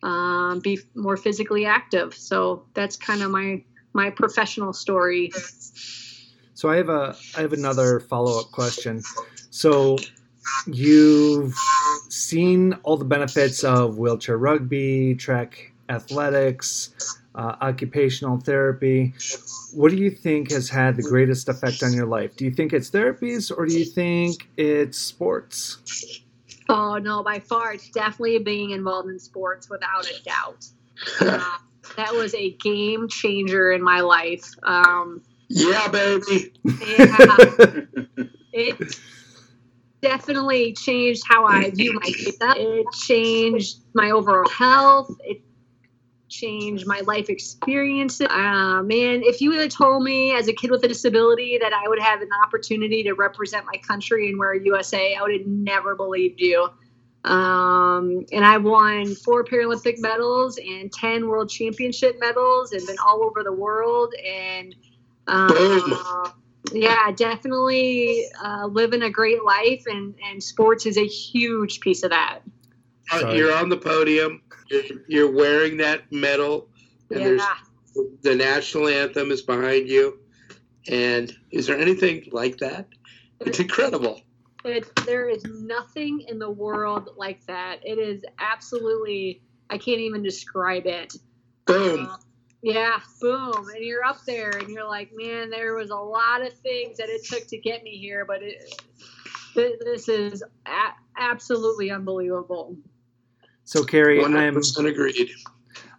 [0.02, 2.14] um, be more physically active.
[2.14, 5.32] So that's kind of my my professional story.
[6.54, 9.02] So I have a I have another follow up question.
[9.50, 9.96] So
[10.66, 11.54] you've
[12.08, 19.14] seen all the benefits of wheelchair rugby, track athletics, uh, occupational therapy.
[19.72, 22.36] What do you think has had the greatest effect on your life?
[22.36, 25.78] Do you think it's therapies or do you think it's sports?
[26.68, 30.66] Oh no, by far, it's definitely being involved in sports without a doubt.
[31.20, 31.58] Uh,
[31.96, 34.44] that was a game changer in my life.
[34.64, 36.52] Um, yeah, baby.
[36.64, 37.36] yeah,
[38.52, 38.76] it
[40.02, 42.56] definitely changed how I view my myself.
[42.56, 45.08] It changed my overall health.
[45.24, 45.42] It
[46.28, 48.26] changed my life experiences.
[48.30, 51.88] Uh, man, if you had told me as a kid with a disability that I
[51.88, 55.46] would have an opportunity to represent my country and wear a USA, I would have
[55.46, 56.68] never believed you.
[57.24, 63.22] Um, and I've won four Paralympic medals and 10 world championship medals and been all
[63.22, 64.14] over the world.
[64.24, 64.74] And
[65.26, 66.30] uh,
[66.72, 72.10] yeah, definitely uh, living a great life, and, and sports is a huge piece of
[72.10, 72.40] that.
[73.10, 73.38] Uh, Sorry.
[73.38, 74.42] You're on the podium.
[74.70, 76.68] You're, you're wearing that medal,
[77.10, 77.42] and there's
[78.22, 80.20] the national anthem is behind you.
[80.88, 82.86] And is there anything like that?
[83.40, 84.20] It's incredible.
[84.64, 87.78] It, there is nothing in the world like that.
[87.82, 91.14] It is absolutely, I can't even describe it.
[91.66, 92.06] Boom.
[92.10, 92.16] Uh,
[92.62, 93.68] yeah, boom.
[93.74, 97.08] And you're up there and you're like, man, there was a lot of things that
[97.08, 98.82] it took to get me here, but it,
[99.54, 102.76] this is a- absolutely unbelievable.
[103.68, 105.28] So, Kerri, I'm agreed.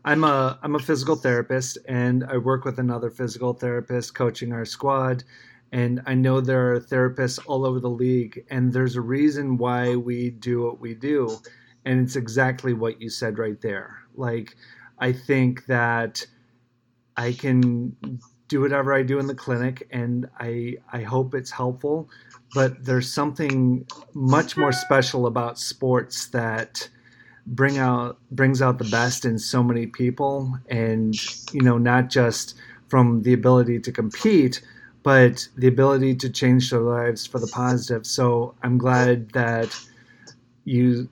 [0.04, 4.66] I'm a I'm a physical therapist, and I work with another physical therapist coaching our
[4.66, 5.24] squad.
[5.72, 9.96] And I know there are therapists all over the league, and there's a reason why
[9.96, 11.38] we do what we do,
[11.86, 14.00] and it's exactly what you said right there.
[14.16, 14.56] Like,
[14.98, 16.26] I think that
[17.18, 17.96] I can
[18.48, 22.10] do whatever I do in the clinic, and I I hope it's helpful.
[22.56, 26.90] But there's something much more special about sports that
[27.50, 31.16] bring out brings out the best in so many people, and
[31.54, 32.56] you know, not just
[32.88, 34.62] from the ability to compete,
[35.04, 38.06] but the ability to change their lives for the positive.
[38.06, 39.78] So I'm glad that
[40.66, 41.10] you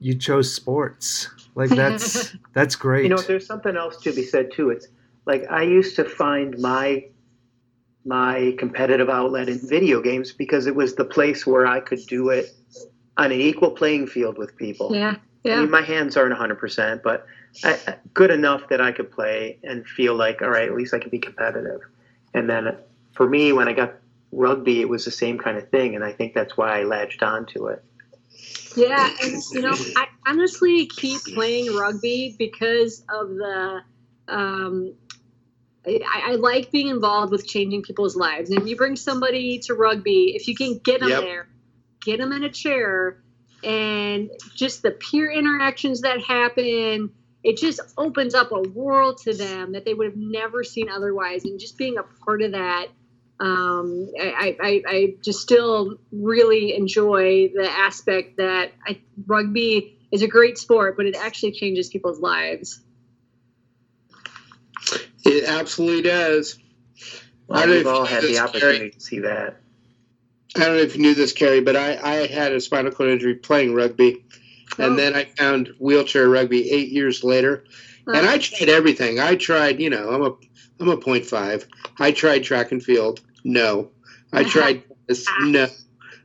[0.00, 1.28] you chose sports.
[1.54, 3.04] Like that's that's great.
[3.04, 4.70] You know, there's something else to be said too.
[4.70, 4.88] It's
[5.26, 7.04] like I used to find my
[8.04, 12.28] my competitive outlet in video games because it was the place where I could do
[12.28, 12.50] it
[13.16, 14.94] on an equal playing field with people.
[14.94, 15.60] Yeah, I yeah.
[15.60, 17.26] mean, my hands aren't 100%, but
[17.62, 20.94] I, I- good enough that I could play and feel like, all right, at least
[20.94, 21.80] I can be competitive.
[22.32, 22.76] And then
[23.12, 23.94] for me, when I got
[24.32, 27.22] rugby, it was the same kind of thing, and I think that's why I latched
[27.22, 27.84] onto it.
[28.76, 33.82] Yeah, and you know, I honestly keep playing rugby because of the.
[34.26, 34.94] Um,
[35.86, 39.74] I, I like being involved with changing people's lives, and if you bring somebody to
[39.74, 41.20] rugby, if you can get them Yep.
[41.20, 41.48] there,
[42.04, 43.18] get them in a chair,
[43.64, 47.10] and just the peer interactions that happen,
[47.42, 51.44] it just opens up a world to them that they would have never seen otherwise,
[51.44, 52.88] and just being a part of that
[53.40, 60.28] um, I, I, I just still really enjoy the aspect that I, rugby is a
[60.28, 62.80] great sport, but it actually changes people's lives.
[65.24, 66.58] It absolutely does.
[67.50, 69.60] I Well, we've all had the this, opportunity to see that.
[70.56, 73.10] I don't know if you knew this, Kerri, but I, I had a spinal cord
[73.10, 74.24] injury playing rugby,
[74.78, 74.84] Oh.
[74.86, 77.64] and then I found wheelchair rugby eight years later.
[78.06, 79.18] And I tried everything.
[79.20, 80.34] I tried, you know, I'm a
[80.80, 81.66] I'm a point five.
[81.98, 83.20] I tried track and field.
[83.44, 83.90] No.
[84.32, 85.26] I tried this.
[85.40, 85.66] No.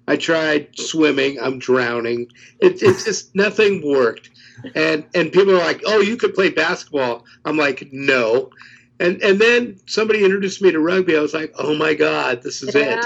[0.08, 1.40] I tried swimming.
[1.40, 2.28] I'm drowning.
[2.60, 4.30] It, it's just nothing worked.
[4.76, 7.24] And and people are like, oh, you could play basketball.
[7.46, 8.50] I'm like, no.
[9.00, 11.16] And and then somebody introduced me to rugby.
[11.16, 13.06] I was like, oh my god, this is it.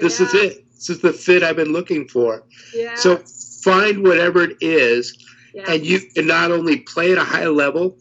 [0.00, 0.64] This yeah, is it.
[0.74, 2.44] This is the fit I've been looking for.
[2.74, 3.22] Yeah, So
[3.62, 5.16] find whatever it is
[5.54, 5.72] yeah.
[5.72, 7.96] and you can not only play at a high level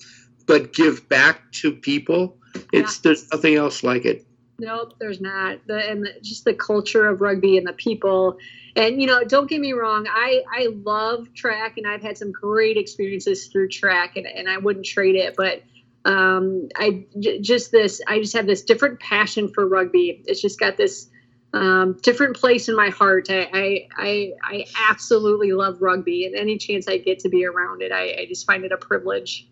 [0.46, 2.38] but give back to people
[2.72, 4.24] it's there's nothing else like it
[4.60, 5.60] Nope, there's not.
[5.68, 8.40] The, and the, just the culture of rugby and the people.
[8.76, 10.08] And, you know, don't get me wrong.
[10.10, 14.58] I, I love track and I've had some great experiences through track and, and I
[14.58, 15.36] wouldn't trade it.
[15.38, 15.62] But
[16.06, 20.24] um, I j- just this, I just have this different passion for rugby.
[20.26, 21.08] It's just got this
[21.54, 23.28] um, different place in my heart.
[23.30, 27.82] I, I, I, I absolutely love rugby and any chance I get to be around
[27.82, 29.48] it, I, I just find it a privilege.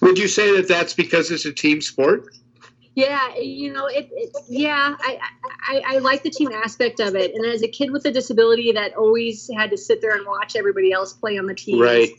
[0.00, 2.26] would you say that that's because it's a team sport
[2.94, 5.18] Yeah, you know, it, it yeah, I,
[5.68, 7.34] I I like the team aspect of it.
[7.34, 10.56] And as a kid with a disability that always had to sit there and watch
[10.56, 12.10] everybody else play on the team, right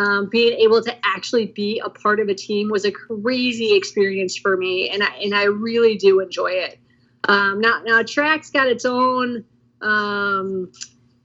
[0.00, 4.36] um, being able to actually be a part of a team was a crazy experience
[4.36, 6.78] for me, and I and I really do enjoy it.
[7.28, 9.44] Um, now, now track's got its own
[9.82, 10.70] um,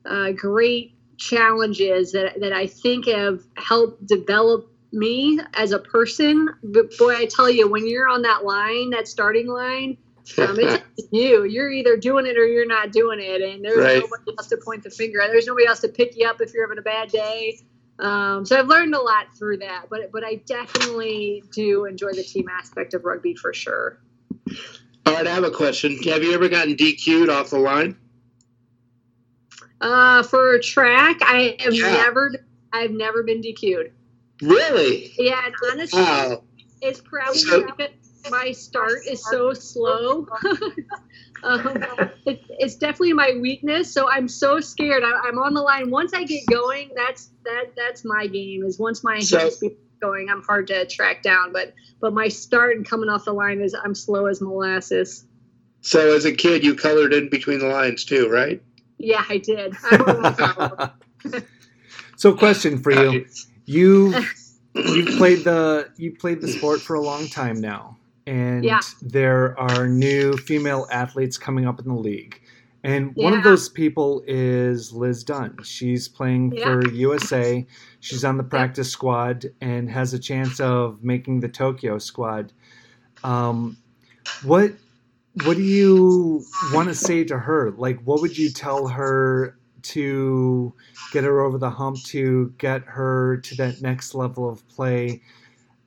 [0.05, 6.49] uh, great challenges that that I think have helped develop me as a person.
[6.63, 9.97] But boy, I tell you, when you're on that line, that starting line,
[10.37, 11.45] um, it's you.
[11.45, 14.01] You're either doing it or you're not doing it, and there's Right.
[14.01, 15.29] nobody else to point the finger at.
[15.31, 17.59] There's nobody else to pick you up if you're having a bad day.
[17.99, 22.23] Um, so I've learned a lot through that, but but I definitely do enjoy the
[22.23, 23.99] team aspect of rugby for sure.
[25.05, 27.95] All right i have a question have you ever gotten dq'd off the line
[29.81, 31.91] Uh, for track, I have Yeah.
[31.91, 32.33] never
[32.71, 33.91] I've never been DQ'd.
[34.41, 36.43] really Yeah, and honestly, wow
[36.81, 37.67] it's probably So-
[38.31, 40.27] my start is so slow.
[41.43, 41.83] um,
[42.25, 45.03] it, it's definitely my weakness, so I'm so scared.
[45.03, 45.91] I, I'm on the line.
[45.91, 48.63] Once I get going, that's that that's my game.
[48.63, 51.51] Is once my So- hand speed is going, I'm hard to track down.
[51.53, 55.25] But but my start and coming off the line is I'm slow as molasses.
[55.81, 58.61] so as a kid you colored in between the lines too right
[58.97, 59.75] Yeah, I did.
[59.83, 60.89] I
[62.17, 63.25] so, question for you:
[63.65, 64.15] You
[64.73, 68.79] you've played the you played the sport for a long time now, and Yeah.
[69.01, 72.39] there are new female athletes coming up in the league.
[72.85, 75.57] And one of those people is Liz Dunn.
[75.63, 76.65] She's playing yeah.
[76.65, 77.65] for USA.
[77.99, 82.53] She's on the practice squad and has a chance of making the Tokyo squad.
[83.23, 83.77] Um,
[84.43, 84.73] what
[85.45, 87.71] what do you want to say to her?
[87.71, 90.71] Like, what would you tell her to
[91.11, 95.23] get her over the hump to get her to that next level of play?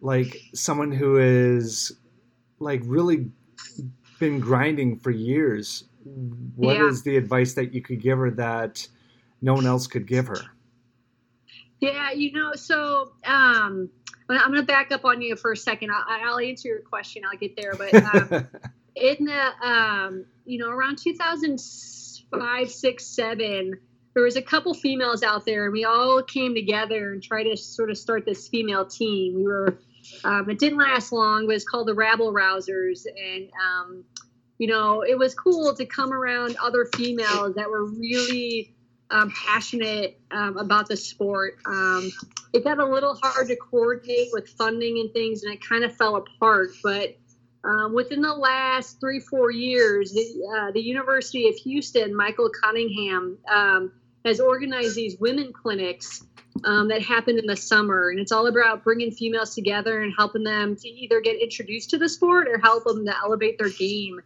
[0.00, 1.92] Like someone who is
[2.58, 3.30] like really
[4.18, 5.84] been grinding for years
[6.56, 6.86] what yeah.
[6.86, 8.86] is the advice that you could give her that
[9.40, 10.40] no one else could give her?
[11.80, 13.88] Yeah, you know, so um,
[14.28, 15.90] I'm going to back up on you for a second.
[15.92, 17.22] I'll, I'll answer your question.
[17.30, 18.48] I'll get there, but um,
[18.96, 23.78] in the um, you know around 2005, six, seven,
[24.14, 27.56] there was a couple females out there, and we all came together and tried to
[27.56, 29.36] sort of start this female team.
[29.36, 29.78] We were
[30.24, 34.04] um, it didn't last long, but it's called the Rabble Rousers, and um,
[34.58, 38.74] you know, it was cool to come around other females that were really
[39.10, 41.58] um, passionate um, about the sport.
[41.64, 42.10] Um,
[42.52, 45.96] it got a little hard to coordinate with funding and things, and it kind of
[45.96, 46.70] fell apart.
[46.82, 47.16] But
[47.64, 53.38] um, within the last three, four years, the, uh, the University of Houston, Michael Cunningham,
[53.52, 53.92] um,
[54.24, 56.24] has organized these women clinics
[56.64, 58.10] um, that happen in the summer.
[58.10, 61.98] And it's all about bringing females together and helping them to either get introduced to
[61.98, 64.20] the sport or help them to elevate their game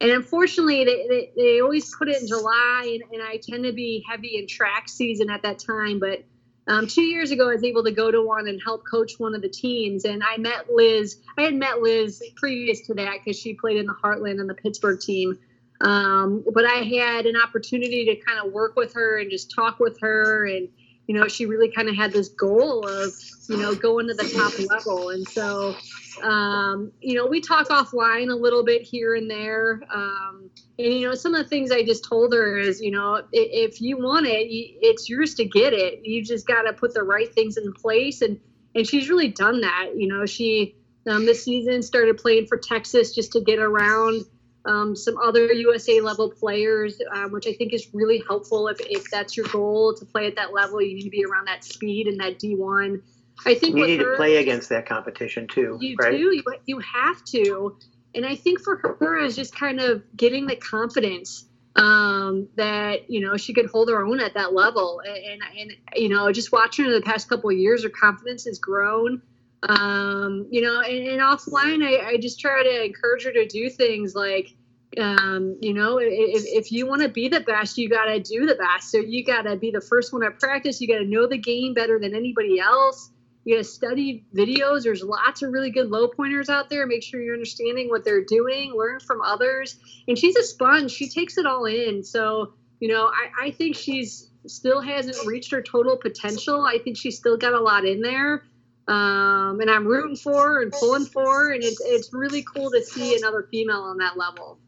[0.00, 3.72] and unfortunately they, they, they, always put it in july and, and, i tend to
[3.72, 6.24] be heavy in track season at that time but
[6.66, 9.34] um, two years ago i was able to go to one and help coach one
[9.34, 13.38] of the teams and i met liz i had met liz previous to that because
[13.38, 15.38] she played in the heartland and the pittsburgh team
[15.80, 19.78] um, but i had an opportunity to kind of work with her and just talk
[19.78, 20.68] with her and
[21.08, 23.12] you know, she really kind of had this goal of,
[23.48, 25.08] you know, going to the top level.
[25.08, 25.74] And so,
[26.22, 29.80] um, you know, we talk offline a little bit here and there.
[29.92, 33.14] Um, and, you know, some of the things I just told her is, you know,
[33.14, 36.00] if, if you want it, it's yours to get it.
[36.04, 38.22] You just got to put the right things in place.
[38.22, 38.38] And,
[38.74, 39.90] and she's really done that.
[39.96, 40.76] You know, she,
[41.08, 44.24] um, this season started playing for Texas just to get around
[44.64, 49.10] um, some other USA level players, um, which I think is really helpful if, if
[49.10, 50.82] that's your goal to play at that level.
[50.82, 53.00] You need to be around that speed and that D1.
[53.46, 55.78] I think you need her, to play against that competition too.
[55.80, 56.12] You right?
[56.12, 56.18] do.
[56.18, 57.76] You, you have to.
[58.14, 61.44] And I think for her is just kind of getting the confidence
[61.76, 65.00] um, that you know she could hold her own at that level.
[65.06, 68.58] And and you know just watching her the past couple of years, her confidence has
[68.58, 69.22] grown
[69.64, 73.68] um, you know, and, and offline, I, I, just try to encourage her to do
[73.68, 74.54] things like,
[74.98, 78.46] um, you know, if, if you want to be the best, you got to do
[78.46, 78.90] the best.
[78.90, 80.80] So you got to be the first one at practice.
[80.80, 83.10] You got to know the game better than anybody else.
[83.48, 84.82] You got to study videos.
[84.82, 86.86] There's lots of really good low pointers out there.
[86.86, 88.74] Make sure you're understanding what they're doing.
[88.76, 89.76] Learn from others.
[90.06, 90.90] And she's a sponge.
[90.90, 92.04] She takes it all in.
[92.04, 96.66] So, you know, I, I think she's still hasn't reached her total potential.
[96.66, 98.42] I think she's still got a lot in there
[98.88, 102.70] um, and I'm rooting for her and pulling for her, and it's it's really cool
[102.70, 104.58] to see another female on that level.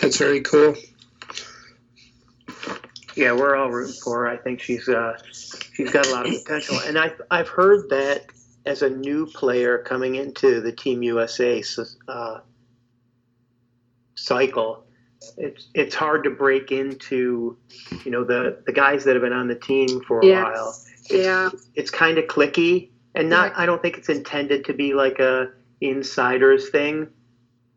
[0.00, 0.76] That's very cool.
[3.16, 4.28] Yeah, we're all rooting for her.
[4.28, 5.18] I think she's uh,
[5.74, 8.26] she's got a lot of potential, and I've I've heard that
[8.64, 11.62] as a new player coming into the Team USA
[12.08, 12.40] uh,
[14.14, 14.84] cycle,
[15.36, 17.56] it's it's hard to break into,
[18.04, 20.44] you know, the the guys that have been on the team for a yes.
[20.44, 21.50] while it's, yeah.
[21.74, 25.50] It's kind of clicky and not, I don't think it's intended to be like a
[25.80, 27.08] insiders thing,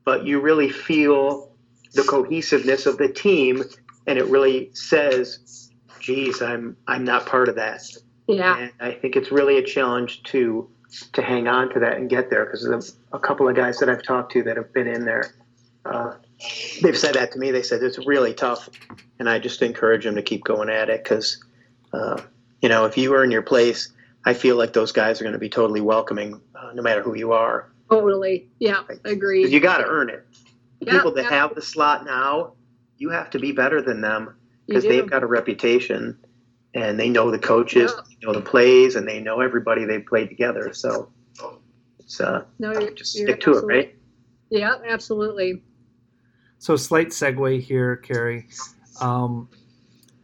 [0.04, 1.52] but you really feel
[1.94, 3.64] the cohesiveness of the team
[4.08, 5.65] and it really says,
[6.06, 7.82] geez, I'm, I'm not part of that.
[8.28, 8.58] Yeah.
[8.58, 10.70] And I think it's really a challenge to,
[11.14, 14.04] to hang on to that and get there because a couple of guys that I've
[14.04, 15.34] talked to that have been in there,
[15.84, 16.14] uh,
[16.84, 17.50] they've said that to me.
[17.50, 18.70] They said it's really tough,
[19.18, 21.44] and I just encourage them to keep going at it because
[21.92, 22.22] uh,
[22.62, 23.92] you know, if you earn your place,
[24.26, 27.16] I feel like those guys are going to be totally welcoming, uh, no matter who
[27.16, 27.72] you are.
[27.90, 28.48] Totally.
[28.60, 29.48] Yeah, I agree.
[29.48, 30.26] You got to earn it.
[30.88, 32.54] People that have the slot now,
[32.98, 34.36] you have to be better than them
[34.68, 36.18] because they've got a reputation
[36.74, 40.30] and they know the coaches, they know the plays, and they know everybody they've played
[40.30, 40.74] together.
[40.74, 41.10] So
[42.00, 43.96] it's uh, no, just stick to it, right?
[44.50, 45.64] Yeah, absolutely.
[46.60, 48.46] So, slight segue here, Kerri.
[49.02, 49.50] Um,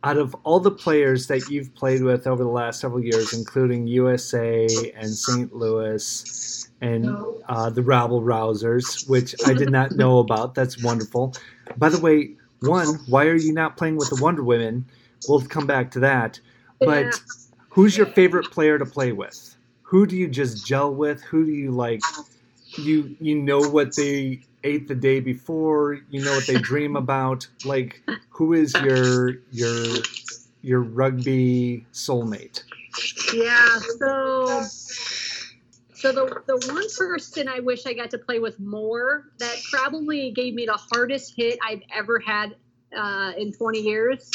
[0.04, 3.88] out of all the players that you've played with over the last several years, including
[3.88, 5.54] USA and St.
[5.54, 7.16] Louis and
[7.48, 10.56] uh, the Rabble Rousers, which I did not know about.
[10.56, 11.36] That's wonderful.
[11.78, 14.86] By the way, one, why are you not playing with the Wonder Women?
[15.28, 16.40] We'll come back to that.
[16.80, 17.12] But yeah.
[17.70, 19.56] who's your favorite player to play with?
[19.84, 21.22] Who do you just gel with?
[21.24, 22.02] Who do you like?
[22.78, 26.00] You you know what they ate the day before.
[26.10, 27.48] You know what they dream about.
[27.66, 29.98] Like, who is your your
[30.62, 32.64] your rugby soulmate?
[33.34, 34.64] Yeah, so
[36.02, 40.32] so the the one person I wish I got to play with more that probably
[40.32, 42.56] gave me the hardest hit I've ever had
[42.98, 44.30] uh, in 20 years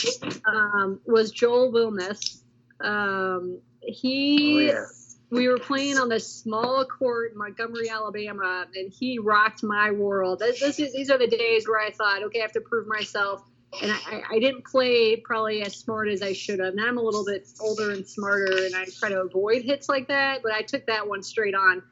[0.46, 2.42] um, was Joel Wilness.
[2.80, 4.84] Um, he, Oh, yeah.
[5.30, 10.38] we were playing on this small court in Montgomery, Alabama, and he rocked my world.
[10.38, 12.86] This, this is, these are the days where I thought, okay, I have to prove
[12.86, 13.42] myself.
[13.82, 16.74] And I, I- didn't play probably as smart as I should have.
[16.74, 20.08] Now I'm a little bit older and smarter, and I try to avoid hits like
[20.08, 20.42] that.
[20.42, 21.82] But I took that one straight on.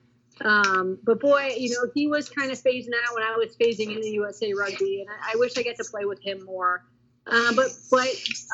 [0.40, 3.94] Um, but boy, you know, he was kind of phasing out when I was phasing
[3.94, 6.84] in the USA Rugby, and I, I wish I got to play with him more.
[7.26, 8.06] Uh, but but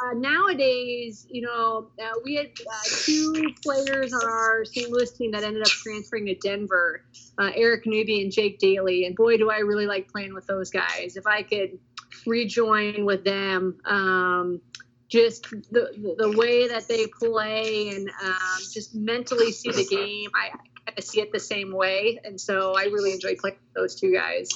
[0.04, 4.88] uh, nowadays, you know, uh, we had uh, two players on our St.
[4.90, 7.02] Louis team that ended up transferring to Denver,
[7.38, 10.70] uh, Eric Newby and Jake Daly, and boy, do I really like playing with those
[10.70, 11.16] guys.
[11.16, 11.80] If I could
[12.26, 14.60] rejoin with them, um,
[15.08, 20.50] just the, the way that they play and um, just mentally see the game, I
[20.50, 23.94] kind of see it the same way, and so I really enjoy playing with those
[24.00, 24.48] two guys.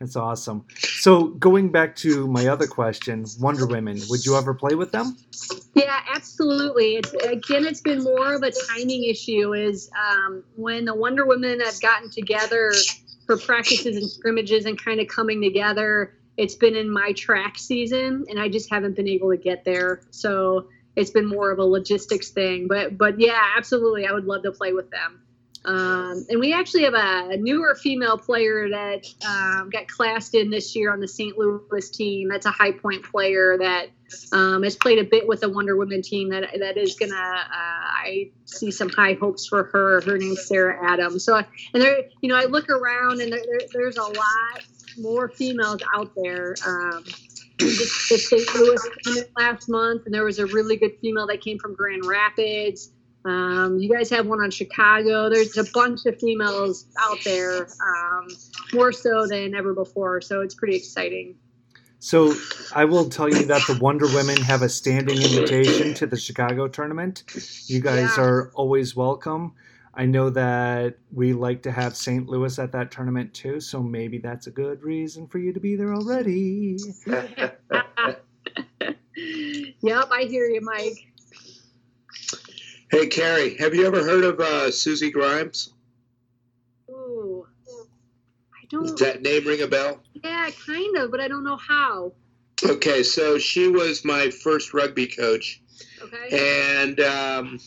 [0.00, 0.64] That's awesome.
[0.76, 5.16] So going back to my other question, Wonder Women, would you ever play with them?
[5.74, 6.96] Yeah, absolutely.
[6.96, 9.54] It's again, it's been more of a timing issue.
[9.54, 12.72] Is um, when the Wonder Women have gotten together
[13.26, 16.12] for practices and scrimmages and kind of coming together.
[16.36, 20.02] It's been in my track season, and I just haven't been able to get there.
[20.10, 22.68] So it's been more of a logistics thing.
[22.68, 25.20] But but yeah, absolutely, I would love to play with them.
[25.64, 30.76] Um, and we actually have a newer female player that um, got classed in this
[30.76, 31.38] year on the St.
[31.38, 32.28] Louis team.
[32.28, 33.86] That's a high point player that
[34.32, 36.28] um, has played a bit with the Wonder Woman team.
[36.30, 37.14] That that is gonna.
[37.14, 40.02] Uh, I see some high hopes for her.
[40.02, 41.24] Her name's Sarah Adams.
[41.24, 44.64] So and there, you know, I look around and there, there, there's a lot
[44.98, 46.54] more females out there.
[46.66, 47.04] Um,
[47.58, 48.54] just the St.
[48.54, 52.90] Louis last month, and there was a really good female that came from Grand Rapids.
[53.24, 55.30] Um, you guys have one on Chicago.
[55.30, 58.28] There's a bunch of females out there, um,
[58.74, 60.20] more so than ever before.
[60.20, 61.36] So it's pretty exciting.
[62.00, 62.34] So
[62.74, 66.68] I will tell you that the Wonder Women have a standing invitation to the Chicago
[66.68, 67.22] tournament.
[67.66, 68.24] You guys Yeah.
[68.24, 69.54] are always welcome.
[69.96, 72.28] I know that we like to have St.
[72.28, 75.76] Louis at that tournament too, so maybe that's a good reason for you to be
[75.76, 76.76] there already.
[77.06, 77.60] yep,
[80.10, 81.06] I hear you, Mike.
[82.90, 85.72] Hey, Kerri, have you ever heard of uh, Susie Grimes?
[86.90, 88.98] Ooh, I don't.
[88.98, 90.00] that name ring a bell?
[90.22, 92.12] Yeah, kind of, but I don't know how.
[92.64, 95.60] Okay, so she was my first rugby coach,
[96.02, 96.82] Okay.
[96.82, 97.58] and um,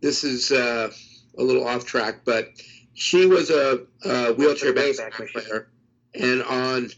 [0.00, 0.90] this is uh,
[1.38, 2.50] a little off track, but
[2.94, 5.68] she was a, a wheelchair basketball player,
[6.14, 6.90] and on,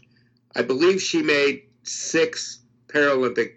[0.55, 3.55] I believe she made six Paralympic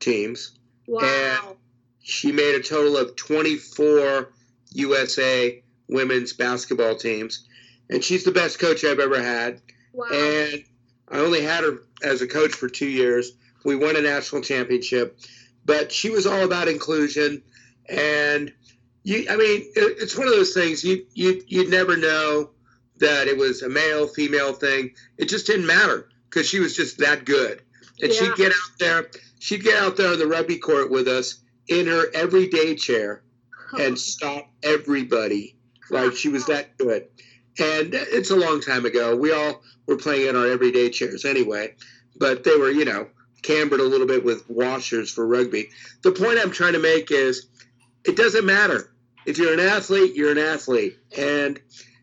[0.00, 0.58] teams.
[0.86, 1.56] Wow.
[2.02, 4.32] She made a total of 24
[4.72, 7.46] USA women's basketball teams,
[7.90, 9.60] and she's the best coach I've ever had.
[9.92, 10.06] Wow.
[10.10, 10.64] and
[11.10, 13.32] I only had her as a coach for two years.
[13.64, 15.18] We won a national championship,
[15.64, 17.42] but she was all about inclusion,
[17.88, 18.52] and
[19.04, 19.26] you.
[19.30, 22.50] I mean, it, it's one of those things you you you'd never know
[22.98, 24.92] that it was a male female thing.
[25.18, 27.62] It just didn't matter because she was just that good,
[28.00, 28.18] and Yeah.
[28.18, 29.10] she'd get out there.
[29.38, 33.22] She'd get out there on the rugby court with us in her everyday chair
[33.78, 35.56] and stop everybody.
[35.90, 37.06] Like she was that good.
[37.58, 39.16] And it's a long time ago.
[39.16, 41.74] We all were playing in our everyday chairs anyway,
[42.16, 43.08] but they were, you know,
[43.42, 45.68] cambered a little bit with washers for rugby.
[46.02, 47.46] The point I'm trying to make is
[48.04, 48.91] it doesn't matter.
[49.26, 50.98] If you're an athlete, you're an athlete.
[51.16, 51.60] And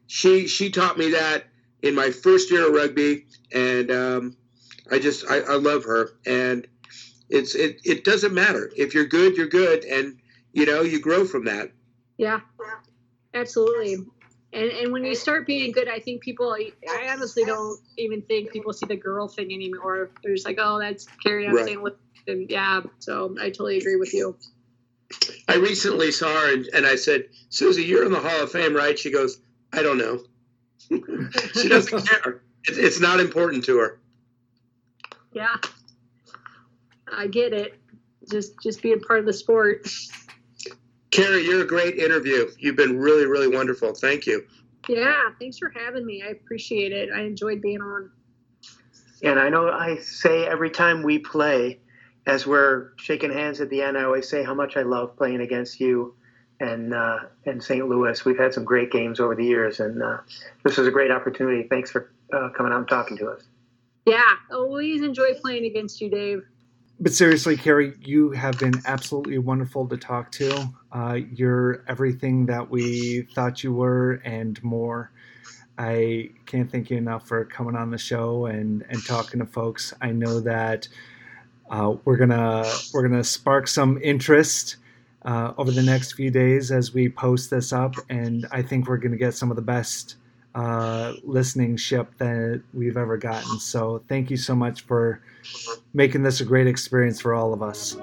[0.08, 1.46] she she taught me that
[1.82, 4.38] in my first year of rugby and um,
[4.92, 6.68] I just I, I love her and
[7.30, 8.72] it's it, it doesn't matter.
[8.76, 10.18] If you're good, you're good and
[10.52, 11.72] you know, you grow from that.
[12.18, 12.42] Yeah,
[13.34, 13.98] absolutely.
[14.52, 16.52] And and when you start being good, I think people.
[16.54, 20.10] I honestly don't even think people see the girl thing anymore.
[20.24, 21.98] They're just like, oh, that's Kerri on Right.
[22.28, 24.36] And yeah, so I totally agree with you.
[25.48, 28.76] I recently saw her and, and I said, Susie, you're in the Hall of Fame,
[28.76, 28.98] right?
[28.98, 29.42] She goes,
[29.74, 30.24] I don't know.
[31.54, 32.42] she doesn't care.
[32.68, 34.00] It, it's not important to her.
[35.34, 35.56] Yeah,
[37.12, 37.80] I get it.
[38.32, 39.88] Just just being part of the sport.
[41.12, 42.50] Kerri, you're a great interview.
[42.60, 43.94] You've been really, really wonderful.
[43.94, 44.46] Thank you.
[44.88, 46.24] Yeah, thanks for having me.
[46.26, 47.10] I appreciate it.
[47.14, 48.12] I enjoyed being on.
[49.24, 51.80] And I know I say every time we play,
[52.26, 55.42] as we're shaking hands at the end, I always say how much I love playing
[55.42, 56.16] against you.
[56.60, 57.88] and uh, and St.
[57.88, 58.26] Louis.
[58.26, 60.18] We've had some great games over the years, and uh,
[60.64, 61.68] this was a great opportunity.
[61.70, 63.44] Thanks for uh, coming out and talking to us.
[64.06, 66.44] Yeah, always enjoy playing against you, Dave.
[67.00, 70.74] But seriously, Kerri, you have been absolutely wonderful to talk to.
[70.92, 75.12] Uh, you're everything that we thought you were and more.
[75.78, 79.94] I can't thank you enough for coming on the show and, and talking to folks.
[80.02, 80.90] I know that
[81.70, 84.78] uh, we're gonna we're gonna spark some interest
[85.24, 88.98] uh, over the next few days as we post this up, and I think we're
[88.98, 90.16] gonna get some of the best
[90.56, 93.60] uh, listening ship that we've ever gotten.
[93.60, 95.22] So thank you so much for
[95.94, 97.96] making this a great experience for all of us.